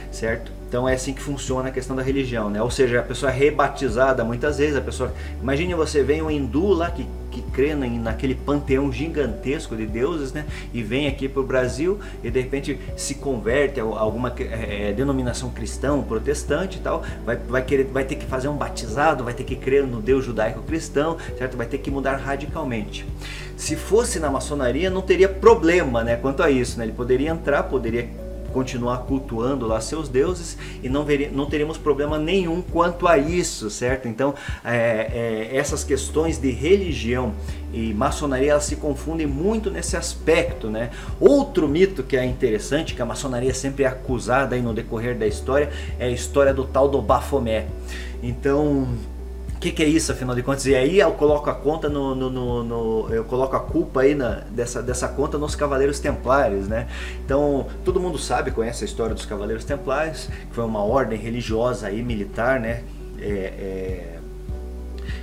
certo? 0.09 0.58
Então 0.69 0.87
é 0.87 0.93
assim 0.93 1.13
que 1.13 1.21
funciona 1.21 1.69
a 1.69 1.71
questão 1.71 1.95
da 1.95 2.03
religião, 2.03 2.47
né? 2.47 2.61
Ou 2.61 2.69
seja, 2.69 2.99
a 2.99 3.03
pessoa 3.03 3.31
é 3.31 3.35
rebatizada 3.35 4.23
muitas 4.23 4.59
vezes, 4.59 4.77
a 4.77 4.81
pessoa, 4.81 5.11
imagine 5.41 5.73
você 5.73 6.03
vem 6.03 6.21
um 6.21 6.29
hindu 6.29 6.67
lá 6.67 6.91
que 6.91 7.07
que 7.29 7.41
crê 7.41 7.75
naquele 7.75 8.35
panteão 8.35 8.91
gigantesco 8.91 9.75
de 9.75 9.85
deuses, 9.85 10.33
né? 10.33 10.45
E 10.73 10.81
vem 10.81 11.07
aqui 11.07 11.29
para 11.29 11.41
o 11.41 11.45
Brasil 11.45 11.99
e 12.23 12.29
de 12.29 12.41
repente 12.41 12.79
se 12.97 13.15
converte 13.15 13.79
a 13.79 13.83
alguma 13.83 14.33
é, 14.39 14.91
denominação 14.93 15.49
cristã, 15.49 16.01
protestante 16.01 16.77
e 16.77 16.81
tal, 16.81 17.03
vai, 17.25 17.35
vai, 17.35 17.61
querer, 17.63 17.85
vai 17.85 18.03
ter 18.03 18.15
que 18.15 18.25
fazer 18.25 18.47
um 18.47 18.55
batizado, 18.55 19.23
vai 19.23 19.33
ter 19.33 19.43
que 19.43 19.55
crer 19.55 19.85
no 19.85 20.01
Deus 20.01 20.25
judaico-cristão, 20.25 21.17
certo? 21.37 21.55
Vai 21.55 21.67
ter 21.67 21.77
que 21.77 21.91
mudar 21.91 22.17
radicalmente. 22.17 23.05
Se 23.55 23.75
fosse 23.75 24.19
na 24.19 24.29
maçonaria, 24.29 24.89
não 24.89 25.01
teria 25.01 25.29
problema, 25.29 26.03
né? 26.03 26.15
Quanto 26.15 26.41
a 26.41 26.49
isso, 26.49 26.77
né? 26.77 26.85
Ele 26.85 26.93
poderia 26.93 27.29
entrar, 27.29 27.63
poderia 27.63 28.09
continuar 28.49 28.99
cultuando 28.99 29.65
lá 29.67 29.79
seus 29.81 30.09
deuses 30.09 30.57
e 30.83 30.89
não, 30.89 31.03
veria, 31.05 31.29
não 31.31 31.45
teríamos 31.45 31.77
problema 31.77 32.17
nenhum 32.17 32.61
quanto 32.61 33.07
a 33.07 33.17
isso, 33.17 33.69
certo? 33.69 34.07
Então, 34.07 34.33
é, 34.63 35.49
é, 35.51 35.57
essas 35.57 35.83
questões 35.83 36.37
de 36.37 36.51
religião 36.51 37.33
e 37.73 37.93
maçonaria 37.93 38.51
elas 38.51 38.65
se 38.65 38.75
confundem 38.75 39.27
muito 39.27 39.69
nesse 39.69 39.95
aspecto, 39.95 40.69
né? 40.69 40.89
Outro 41.19 41.67
mito 41.67 42.03
que 42.03 42.17
é 42.17 42.25
interessante, 42.25 42.95
que 42.95 43.01
a 43.01 43.05
maçonaria 43.05 43.53
sempre 43.53 43.83
é 43.83 43.87
acusada 43.87 44.55
aí 44.55 44.61
no 44.61 44.73
decorrer 44.73 45.17
da 45.17 45.27
história, 45.27 45.69
é 45.99 46.05
a 46.05 46.09
história 46.09 46.53
do 46.53 46.63
tal 46.63 46.87
do 46.87 47.01
Bafomé. 47.01 47.67
Então, 48.21 48.87
o 49.59 49.61
que, 49.61 49.73
que, 49.73 49.83
é 49.83 49.85
isso, 49.85 50.09
afinal 50.13 50.33
de 50.33 50.41
contas? 50.41 50.65
E 50.67 50.73
aí 50.73 51.01
eu 51.01 51.11
coloco 51.11 51.49
a 51.49 51.53
conta 51.53 51.89
no, 51.89 52.15
no, 52.15 52.29
no, 52.29 52.63
no, 52.63 53.13
eu 53.13 53.25
coloco 53.25 53.57
a 53.57 53.59
culpa 53.59 53.99
aí 53.99 54.15
na, 54.15 54.35
dessa, 54.49 54.81
dessa 54.81 55.09
conta 55.09 55.37
nos 55.37 55.53
Cavaleiros 55.53 55.99
Templários, 55.99 56.69
né? 56.69 56.87
Então 57.25 57.67
todo 57.83 57.99
mundo 57.99 58.17
sabe, 58.17 58.51
conhece 58.51 58.85
a 58.85 58.87
história 58.87 59.13
dos 59.13 59.25
Cavaleiros 59.25 59.65
Templários, 59.65 60.27
que 60.27 60.55
foi 60.55 60.63
uma 60.63 60.81
ordem 60.81 61.19
religiosa 61.19 61.91
e 61.91 62.01
militar, 62.01 62.57
né? 62.57 62.83
É, 63.19 63.27
é, 63.27 64.18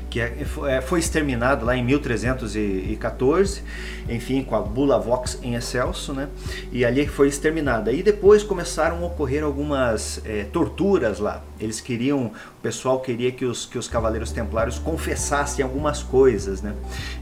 que 0.09 0.21
é, 0.21 0.37
é, 0.69 0.81
foi 0.81 1.01
exterminado 1.01 1.65
lá 1.65 1.77
em 1.77 1.85
1314, 1.85 3.63
enfim, 4.09 4.43
com 4.43 4.55
a 4.55 4.61
Bula 4.61 4.99
Vox 4.99 5.39
em 5.43 5.55
Excelso, 5.55 6.13
né? 6.13 6.29
E 6.71 6.85
ali 6.85 7.07
foi 7.07 7.29
exterminada. 7.29 7.93
E 7.93 8.03
depois 8.03 8.43
começaram 8.43 9.03
a 9.03 9.07
ocorrer 9.07 9.43
algumas 9.43 10.21
é, 10.25 10.45
torturas 10.45 11.19
lá. 11.19 11.43
Eles 11.61 11.81
queriam, 11.81 12.27
o 12.27 12.63
pessoal 12.63 13.01
queria 13.01 13.33
que 13.33 13.45
os, 13.45 13.67
que 13.67 13.79
os 13.79 13.89
cavaleiros 13.89 14.31
templários 14.31 14.79
confessassem 14.79 15.65
algumas 15.65 16.03
coisas, 16.03 16.63
né? 16.63 16.75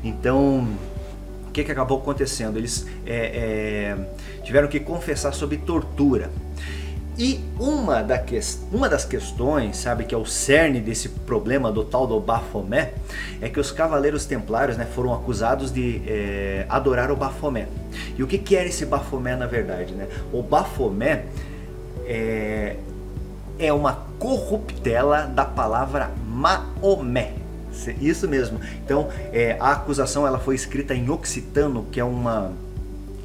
Então, 0.02 0.68
o 1.48 1.50
que, 1.50 1.64
que 1.64 1.72
acabou 1.72 1.98
acontecendo? 1.98 2.58
Eles 2.58 2.86
é, 3.06 3.96
é, 3.96 4.42
tiveram 4.42 4.68
que 4.68 4.78
confessar 4.78 5.32
sobre 5.32 5.56
tortura. 5.56 6.30
E 7.16 7.40
uma, 7.60 8.02
da 8.02 8.18
que, 8.18 8.38
uma 8.72 8.88
das 8.88 9.04
questões, 9.04 9.76
sabe, 9.76 10.04
que 10.04 10.14
é 10.14 10.18
o 10.18 10.26
cerne 10.26 10.80
desse 10.80 11.08
problema 11.08 11.70
do 11.70 11.84
tal 11.84 12.06
do 12.06 12.18
Bafomé, 12.18 12.92
é 13.40 13.48
que 13.48 13.60
os 13.60 13.70
cavaleiros 13.70 14.26
templários 14.26 14.76
né, 14.76 14.84
foram 14.84 15.14
acusados 15.14 15.72
de 15.72 16.02
é, 16.06 16.66
adorar 16.68 17.12
o 17.12 17.16
Bafomé. 17.16 17.68
E 18.18 18.22
o 18.22 18.26
que, 18.26 18.36
que 18.36 18.56
era 18.56 18.68
esse 18.68 18.84
Bafomé 18.84 19.36
na 19.36 19.46
verdade? 19.46 19.94
Né? 19.94 20.08
O 20.32 20.42
Bafomé 20.42 21.26
é, 22.04 22.76
é 23.60 23.72
uma 23.72 23.92
corruptela 24.18 25.22
da 25.26 25.44
palavra 25.44 26.10
Maomé, 26.26 27.34
Isso 28.00 28.28
mesmo. 28.28 28.60
Então, 28.84 29.08
é, 29.32 29.56
a 29.60 29.70
acusação 29.72 30.26
ela 30.26 30.40
foi 30.40 30.56
escrita 30.56 30.94
em 30.94 31.08
occitano, 31.10 31.86
que 31.92 32.00
é 32.00 32.04
uma 32.04 32.52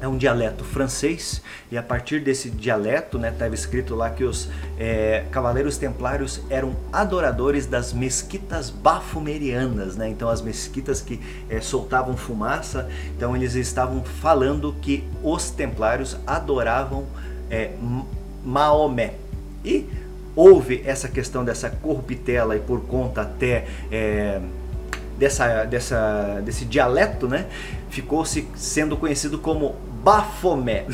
é 0.00 0.08
um 0.08 0.16
dialeto 0.16 0.64
francês 0.64 1.42
e 1.70 1.76
a 1.76 1.82
partir 1.82 2.20
desse 2.20 2.50
dialeto, 2.50 3.18
né, 3.18 3.30
estava 3.30 3.54
escrito 3.54 3.94
lá 3.94 4.10
que 4.10 4.24
os 4.24 4.48
é, 4.78 5.24
cavaleiros 5.30 5.76
templários 5.76 6.40
eram 6.48 6.74
adoradores 6.92 7.66
das 7.66 7.92
mesquitas 7.92 8.70
bafumerianas, 8.70 9.96
né? 9.96 10.08
Então 10.08 10.28
as 10.28 10.40
mesquitas 10.40 11.00
que 11.00 11.20
é, 11.48 11.60
soltavam 11.60 12.16
fumaça, 12.16 12.88
então 13.16 13.36
eles 13.36 13.54
estavam 13.54 14.02
falando 14.02 14.74
que 14.80 15.04
os 15.22 15.50
templários 15.50 16.16
adoravam 16.26 17.06
é, 17.50 17.72
Maomé. 18.44 19.14
E 19.64 19.86
houve 20.34 20.82
essa 20.86 21.08
questão 21.08 21.44
dessa 21.44 21.68
corruptela 21.68 22.56
e 22.56 22.60
por 22.60 22.80
conta 22.82 23.22
até 23.22 23.66
é, 23.92 24.40
dessa, 25.18 25.64
dessa, 25.64 26.40
desse 26.42 26.64
dialeto, 26.64 27.28
né, 27.28 27.46
ficou 27.90 28.24
se 28.24 28.48
sendo 28.56 28.96
conhecido 28.96 29.38
como 29.38 29.76
Bafomé. 30.02 30.86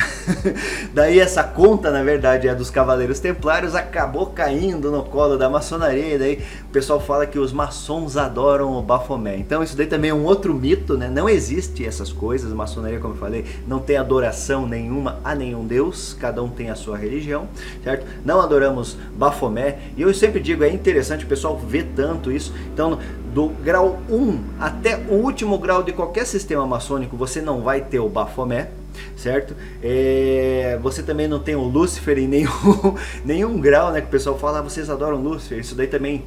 Daí 0.93 1.21
essa 1.21 1.45
conta, 1.45 1.91
na 1.93 2.03
verdade, 2.03 2.49
é 2.49 2.55
dos 2.55 2.71
Cavaleiros 2.71 3.21
Templários, 3.21 3.75
acabou 3.75 4.27
caindo 4.27 4.91
no 4.91 5.05
colo 5.05 5.37
da 5.37 5.49
maçonaria, 5.49 6.15
e 6.15 6.19
daí 6.19 6.43
o 6.69 6.73
pessoal 6.73 6.99
fala 6.99 7.27
que 7.27 7.39
os 7.39 7.53
maçons 7.53 8.17
adoram 8.17 8.73
o 8.73 8.83
Bafomé. 8.83 9.37
Então 9.37 9.63
isso 9.63 9.77
daí 9.77 9.87
também 9.87 10.11
é 10.11 10.15
um 10.15 10.25
outro 10.25 10.53
mito, 10.53 10.97
né? 10.97 11.09
Não 11.09 11.29
existe 11.29 11.87
essas 11.87 12.13
coisas, 12.13 12.53
maçonaria, 12.53 12.99
como 12.99 13.15
eu 13.15 13.19
falei, 13.19 13.45
não 13.67 13.79
tem 13.79 13.97
adoração 13.97 14.67
nenhuma 14.67 15.21
a 15.23 15.35
nenhum 15.35 15.65
deus, 15.65 16.17
cada 16.19 16.43
um 16.43 16.49
tem 16.49 16.71
a 16.71 16.75
sua 16.75 16.97
religião, 16.97 17.49
certo? 17.85 18.07
Não 18.25 18.41
adoramos 18.41 18.97
Bafomé, 19.17 19.79
e 19.97 20.03
eu 20.03 20.13
sempre 20.13 20.41
digo, 20.41 20.65
é 20.65 20.69
interessante 20.69 21.25
o 21.25 21.29
pessoal 21.29 21.57
ver 21.57 21.93
tanto 21.95 22.33
isso. 22.33 22.53
Então, 22.73 22.99
do 23.33 23.49
grau 23.49 23.99
1 24.09 24.41
até 24.59 24.97
o 24.97 25.13
último 25.13 25.59
grau 25.59 25.83
de 25.83 25.93
qualquer 25.93 26.27
sistema 26.27 26.67
maçônico, 26.67 27.17
você 27.17 27.41
não 27.41 27.61
vai 27.61 27.83
ter 27.83 28.01
o 28.01 28.09
Bafomé, 28.09 28.71
certo? 29.17 29.55
É, 29.83 30.79
você 30.83 31.03
também 31.03 31.29
não 31.29 31.39
tem 31.39 31.55
o 31.55 31.63
Lúcifer 31.63 32.19
em 32.19 32.27
nenhum, 32.27 32.51
nenhum 33.25 33.61
grau, 33.61 33.93
né? 33.93 34.01
Que 34.01 34.09
o 34.09 34.11
pessoal 34.11 34.39
fala, 34.39 34.59
ah, 34.59 34.63
vocês 34.63 34.91
adoram 34.91 35.17
Lúcifer. 35.17 35.59
Isso 35.59 35.75
daí 35.75 35.87
também 35.87 36.25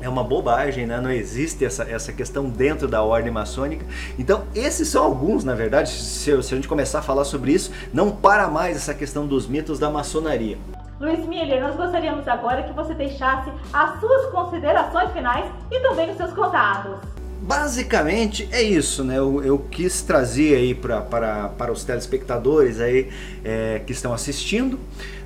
é 0.00 0.08
uma 0.08 0.22
bobagem, 0.22 0.86
né? 0.86 1.00
não 1.00 1.10
existe 1.10 1.64
essa, 1.64 1.82
essa 1.84 2.12
questão 2.12 2.48
dentro 2.48 2.86
da 2.86 3.02
ordem 3.02 3.32
maçônica. 3.32 3.84
Então, 4.18 4.44
esses 4.54 4.88
são 4.88 5.04
alguns, 5.04 5.44
na 5.44 5.54
verdade, 5.54 5.90
se, 5.90 6.42
se 6.42 6.54
a 6.54 6.56
gente 6.56 6.68
começar 6.68 7.00
a 7.00 7.02
falar 7.02 7.24
sobre 7.24 7.52
isso, 7.52 7.72
não 7.92 8.10
para 8.10 8.48
mais 8.48 8.76
essa 8.76 8.94
questão 8.94 9.26
dos 9.26 9.46
mitos 9.46 9.78
da 9.78 9.90
maçonaria. 9.90 10.56
Luiz 11.00 11.24
Miller, 11.26 11.60
nós 11.62 11.76
gostaríamos 11.76 12.26
agora 12.26 12.64
que 12.64 12.72
você 12.72 12.92
deixasse 12.94 13.50
as 13.72 14.00
suas 14.00 14.26
considerações 14.32 15.12
finais 15.12 15.46
e 15.70 15.80
também 15.80 16.10
os 16.10 16.16
seus 16.16 16.32
contatos. 16.32 17.17
Basicamente 17.40 18.48
é 18.50 18.60
isso, 18.60 19.04
né? 19.04 19.18
Eu, 19.18 19.42
eu 19.44 19.58
quis 19.58 20.02
trazer 20.02 20.56
aí 20.56 20.74
pra, 20.74 21.00
para, 21.00 21.48
para 21.50 21.72
os 21.72 21.84
telespectadores 21.84 22.80
aí 22.80 23.10
é, 23.44 23.80
que 23.86 23.92
estão 23.92 24.12
assistindo, 24.12 24.78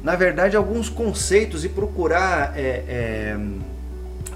na 0.03 0.15
verdade, 0.15 0.57
alguns 0.57 0.89
conceitos 0.89 1.65
e 1.65 1.69
procurar 1.69 2.53
é, 2.57 2.85
é, 2.87 3.37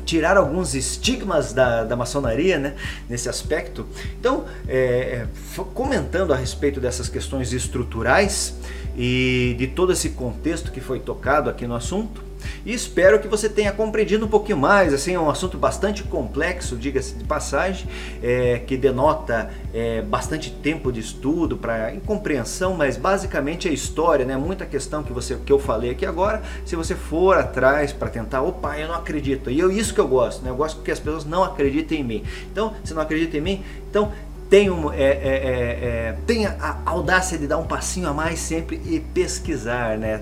tirar 0.07 0.37
alguns 0.37 0.75
estigmas 0.75 1.53
da, 1.53 1.85
da 1.85 1.97
maçonaria 1.97 2.59
né, 2.59 2.77
nesse 3.11 3.29
aspecto. 3.29 3.87
Então, 4.19 4.47
é, 4.67 5.27
comentando 5.75 6.33
a 6.33 6.37
respeito 6.37 6.81
dessas 6.81 7.09
questões 7.09 7.53
estruturais 7.53 8.55
e 8.97 9.55
de 9.59 9.67
todo 9.67 9.93
esse 9.93 10.11
contexto 10.11 10.71
que 10.71 10.81
foi 10.81 11.01
tocado 11.01 11.51
aqui 11.51 11.67
no 11.67 11.75
assunto, 11.75 12.26
e 12.64 12.72
espero 12.72 13.18
que 13.20 13.29
você 13.29 13.49
tenha 13.49 13.72
compreendido 13.72 14.27
um 14.27 14.29
pouquinho 14.29 14.59
mais. 14.59 14.92
Assim, 14.92 15.14
é 15.14 15.20
um 15.20 15.31
assunto 15.31 15.57
bastante 15.57 16.03
complexo, 16.03 16.77
diga-se 16.77 17.14
de 17.14 17.25
passagem, 17.25 17.88
é, 18.22 18.59
que 18.66 18.77
denota 18.77 19.51
é, 19.72 20.03
bastante 20.03 20.51
tempo 20.51 20.92
de 20.92 21.01
estudo 21.01 21.57
para 21.57 21.92
compreensão, 22.05 22.75
mas 22.75 22.96
basicamente 22.96 23.68
é 23.68 23.72
história, 23.72 24.25
né? 24.25 24.37
Muita 24.37 24.66
questão 24.66 25.03
que 25.03 25.12
você 25.12 25.37
que 25.37 25.53
eu 25.53 25.59
falei 25.59 25.90
aqui 25.90 26.07
agora. 26.07 26.42
Se 26.64 26.77
você 26.77 26.94
for 26.94 27.37
atrás 27.37 27.92
para 27.92 28.09
tentar, 28.09 28.42
opa, 28.42 28.79
eu 28.79 28.88
não 28.88 28.94
acredito. 28.94 29.51
E 29.51 29.59
eu 29.59 29.70
isso 29.70 29.94
que 29.94 30.01
eu 30.01 30.09
gosto, 30.09 30.42
né? 30.42 30.51
Eu 30.51 30.57
gosto 30.57 30.83
que 30.83 30.90
as 30.90 30.99
pessoas 30.99 31.25
não 31.25 31.44
acreditem 31.44 32.01
em 32.01 32.05
mim. 32.05 32.25
Então, 32.51 32.75
se 32.85 32.94
não 32.94 33.03
acredita 33.03 33.37
em 33.37 33.40
mim, 33.40 33.64
então 33.90 34.12
tenha, 34.48 34.72
é, 34.94 35.02
é, 35.02 35.04
é, 35.04 35.88
é, 36.09 36.16
tenha 36.26 36.56
a 36.61 36.78
audácia 36.87 37.37
de 37.38 37.46
dar 37.46 37.59
um 37.59 37.66
passinho 37.66 38.09
a 38.09 38.14
mais 38.14 38.38
sempre 38.38 38.80
e 38.85 39.00
pesquisar, 39.00 39.98
né? 39.98 40.20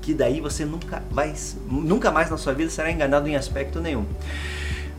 Que 0.00 0.14
daí 0.14 0.40
você 0.40 0.64
nunca, 0.64 1.02
vai, 1.10 1.34
nunca 1.66 2.10
mais 2.10 2.30
na 2.30 2.36
sua 2.36 2.52
vida 2.52 2.70
será 2.70 2.90
enganado 2.90 3.28
em 3.28 3.36
aspecto 3.36 3.80
nenhum. 3.80 4.04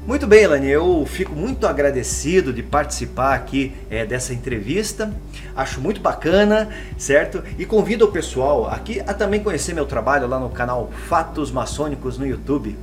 Muito 0.05 0.27
bem, 0.27 0.43
Elane, 0.43 0.69
eu 0.69 1.05
fico 1.07 1.33
muito 1.33 1.65
agradecido 1.65 2.51
de 2.51 2.61
participar 2.61 3.35
aqui 3.35 3.73
é, 3.89 4.05
dessa 4.05 4.33
entrevista. 4.33 5.13
Acho 5.55 5.79
muito 5.79 6.01
bacana, 6.01 6.67
certo? 6.97 7.41
E 7.57 7.65
convido 7.65 8.03
o 8.03 8.11
pessoal 8.11 8.67
aqui 8.67 8.99
a 8.99 9.13
também 9.13 9.41
conhecer 9.41 9.73
meu 9.73 9.85
trabalho 9.85 10.27
lá 10.27 10.37
no 10.37 10.49
canal 10.49 10.91
Fatos 11.07 11.51
Maçônicos 11.51 12.17
no 12.17 12.27
YouTube. 12.27 12.77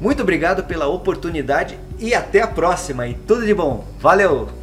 Muito 0.00 0.22
obrigado 0.22 0.62
pela 0.62 0.86
oportunidade 0.86 1.76
e 1.98 2.14
até 2.14 2.40
a 2.40 2.46
próxima 2.46 3.08
e 3.08 3.14
tudo 3.14 3.44
de 3.44 3.54
bom. 3.54 3.84
Valeu! 3.98 4.61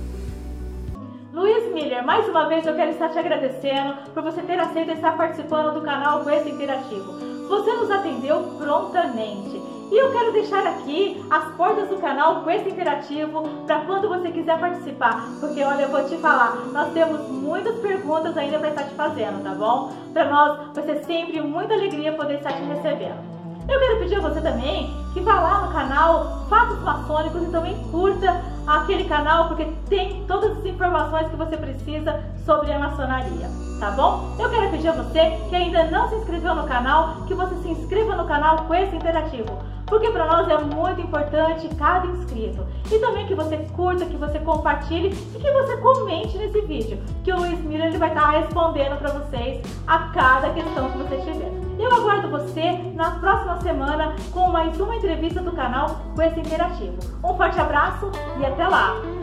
Mais 2.09 2.27
uma 2.27 2.49
vez 2.49 2.65
eu 2.65 2.75
quero 2.75 2.89
estar 2.89 3.09
te 3.09 3.19
agradecendo 3.19 3.93
por 4.15 4.23
você 4.23 4.41
ter 4.41 4.59
aceito 4.59 4.89
estar 4.93 5.15
participando 5.15 5.75
do 5.75 5.81
canal 5.81 6.25
Quest 6.25 6.47
Interativo. 6.47 7.13
Você 7.47 7.71
nos 7.73 7.91
atendeu 7.91 8.41
prontamente. 8.57 9.61
E 9.91 9.95
eu 9.95 10.11
quero 10.11 10.31
deixar 10.31 10.65
aqui 10.65 11.23
as 11.29 11.53
portas 11.53 11.87
do 11.87 11.97
canal 11.97 12.43
Quest 12.43 12.65
Interativo 12.65 13.43
para 13.67 13.81
quando 13.81 14.09
você 14.09 14.31
quiser 14.31 14.59
participar. 14.59 15.23
Porque 15.39 15.63
olha, 15.63 15.83
eu 15.83 15.89
vou 15.89 16.03
te 16.03 16.17
falar, 16.17 16.55
nós 16.73 16.91
temos 16.93 17.29
muitas 17.29 17.77
perguntas 17.77 18.35
ainda 18.35 18.57
para 18.57 18.69
estar 18.69 18.85
te 18.85 18.95
fazendo, 18.95 19.43
tá 19.43 19.53
bom? 19.53 19.93
Para 20.11 20.25
nós 20.25 20.73
vai 20.73 20.83
ser 20.85 21.03
sempre 21.03 21.39
muita 21.41 21.75
alegria 21.75 22.13
poder 22.13 22.37
estar 22.37 22.53
te 22.53 22.63
recebendo. 22.63 23.38
Eu 23.69 23.79
quero 23.79 23.99
pedir 23.99 24.15
a 24.15 24.21
você 24.21 24.41
também 24.41 24.91
que 25.13 25.21
vá 25.21 25.39
lá 25.39 25.67
no 25.67 25.71
canal 25.71 26.47
Fatos 26.49 26.79
Maçônicos 26.81 27.43
e 27.43 27.51
também 27.51 27.77
curta 27.91 28.41
aquele 28.65 29.03
canal 29.03 29.47
porque 29.47 29.65
tem 29.87 30.25
todas 30.27 30.57
as 30.57 30.65
informações 30.65 31.29
que 31.29 31.35
você 31.35 31.55
precisa 31.55 32.19
sobre 32.45 32.73
a 32.73 32.79
maçonaria, 32.79 33.47
tá 33.79 33.91
bom? 33.91 34.35
Eu 34.39 34.49
quero 34.49 34.71
pedir 34.71 34.87
a 34.87 34.93
você 34.93 35.37
que 35.49 35.55
ainda 35.55 35.83
não 35.85 36.09
se 36.09 36.15
inscreveu 36.15 36.55
no 36.55 36.67
canal, 36.67 37.25
que 37.27 37.35
você 37.35 37.55
se 37.57 37.69
inscreva 37.69 38.15
no 38.15 38.27
canal 38.27 38.65
com 38.65 38.73
esse 38.73 38.95
interativo, 38.95 39.59
porque 39.89 40.09
para 40.11 40.25
nós 40.25 40.47
é 40.47 40.57
muito 40.57 41.01
importante 41.01 41.67
cada 41.75 42.07
inscrito. 42.07 42.65
E 42.91 42.99
também 42.99 43.27
que 43.27 43.35
você 43.35 43.57
curta, 43.75 44.05
que 44.05 44.15
você 44.15 44.39
compartilhe 44.39 45.09
e 45.35 45.39
que 45.39 45.51
você 45.51 45.77
comente 45.77 46.37
nesse 46.37 46.61
vídeo, 46.61 46.99
que 47.23 47.31
o 47.31 47.37
Luiz 47.37 47.59
Miller 47.61 47.87
ele 47.87 47.97
vai 47.97 48.09
estar 48.09 48.29
respondendo 48.29 48.97
para 48.97 49.11
vocês 49.11 49.61
a 49.87 49.99
cada 50.13 50.51
questão 50.51 50.91
que 50.91 50.97
você 50.99 51.17
tiver. 51.17 51.51
Eu 51.79 51.93
aguardo 51.93 52.29
você 52.29 52.71
na 52.93 53.11
próxima 53.19 53.61
semana 53.61 54.15
com 54.33 54.51
mais 54.51 54.79
uma 54.79 54.95
entrevista 54.95 55.41
do 55.41 55.53
canal 55.53 56.01
esse 56.21 56.39
interativo. 56.39 56.97
Um 57.23 57.35
forte 57.35 57.59
abraço 57.59 58.11
e 58.39 58.45
até 58.45 58.67
lá! 58.67 59.09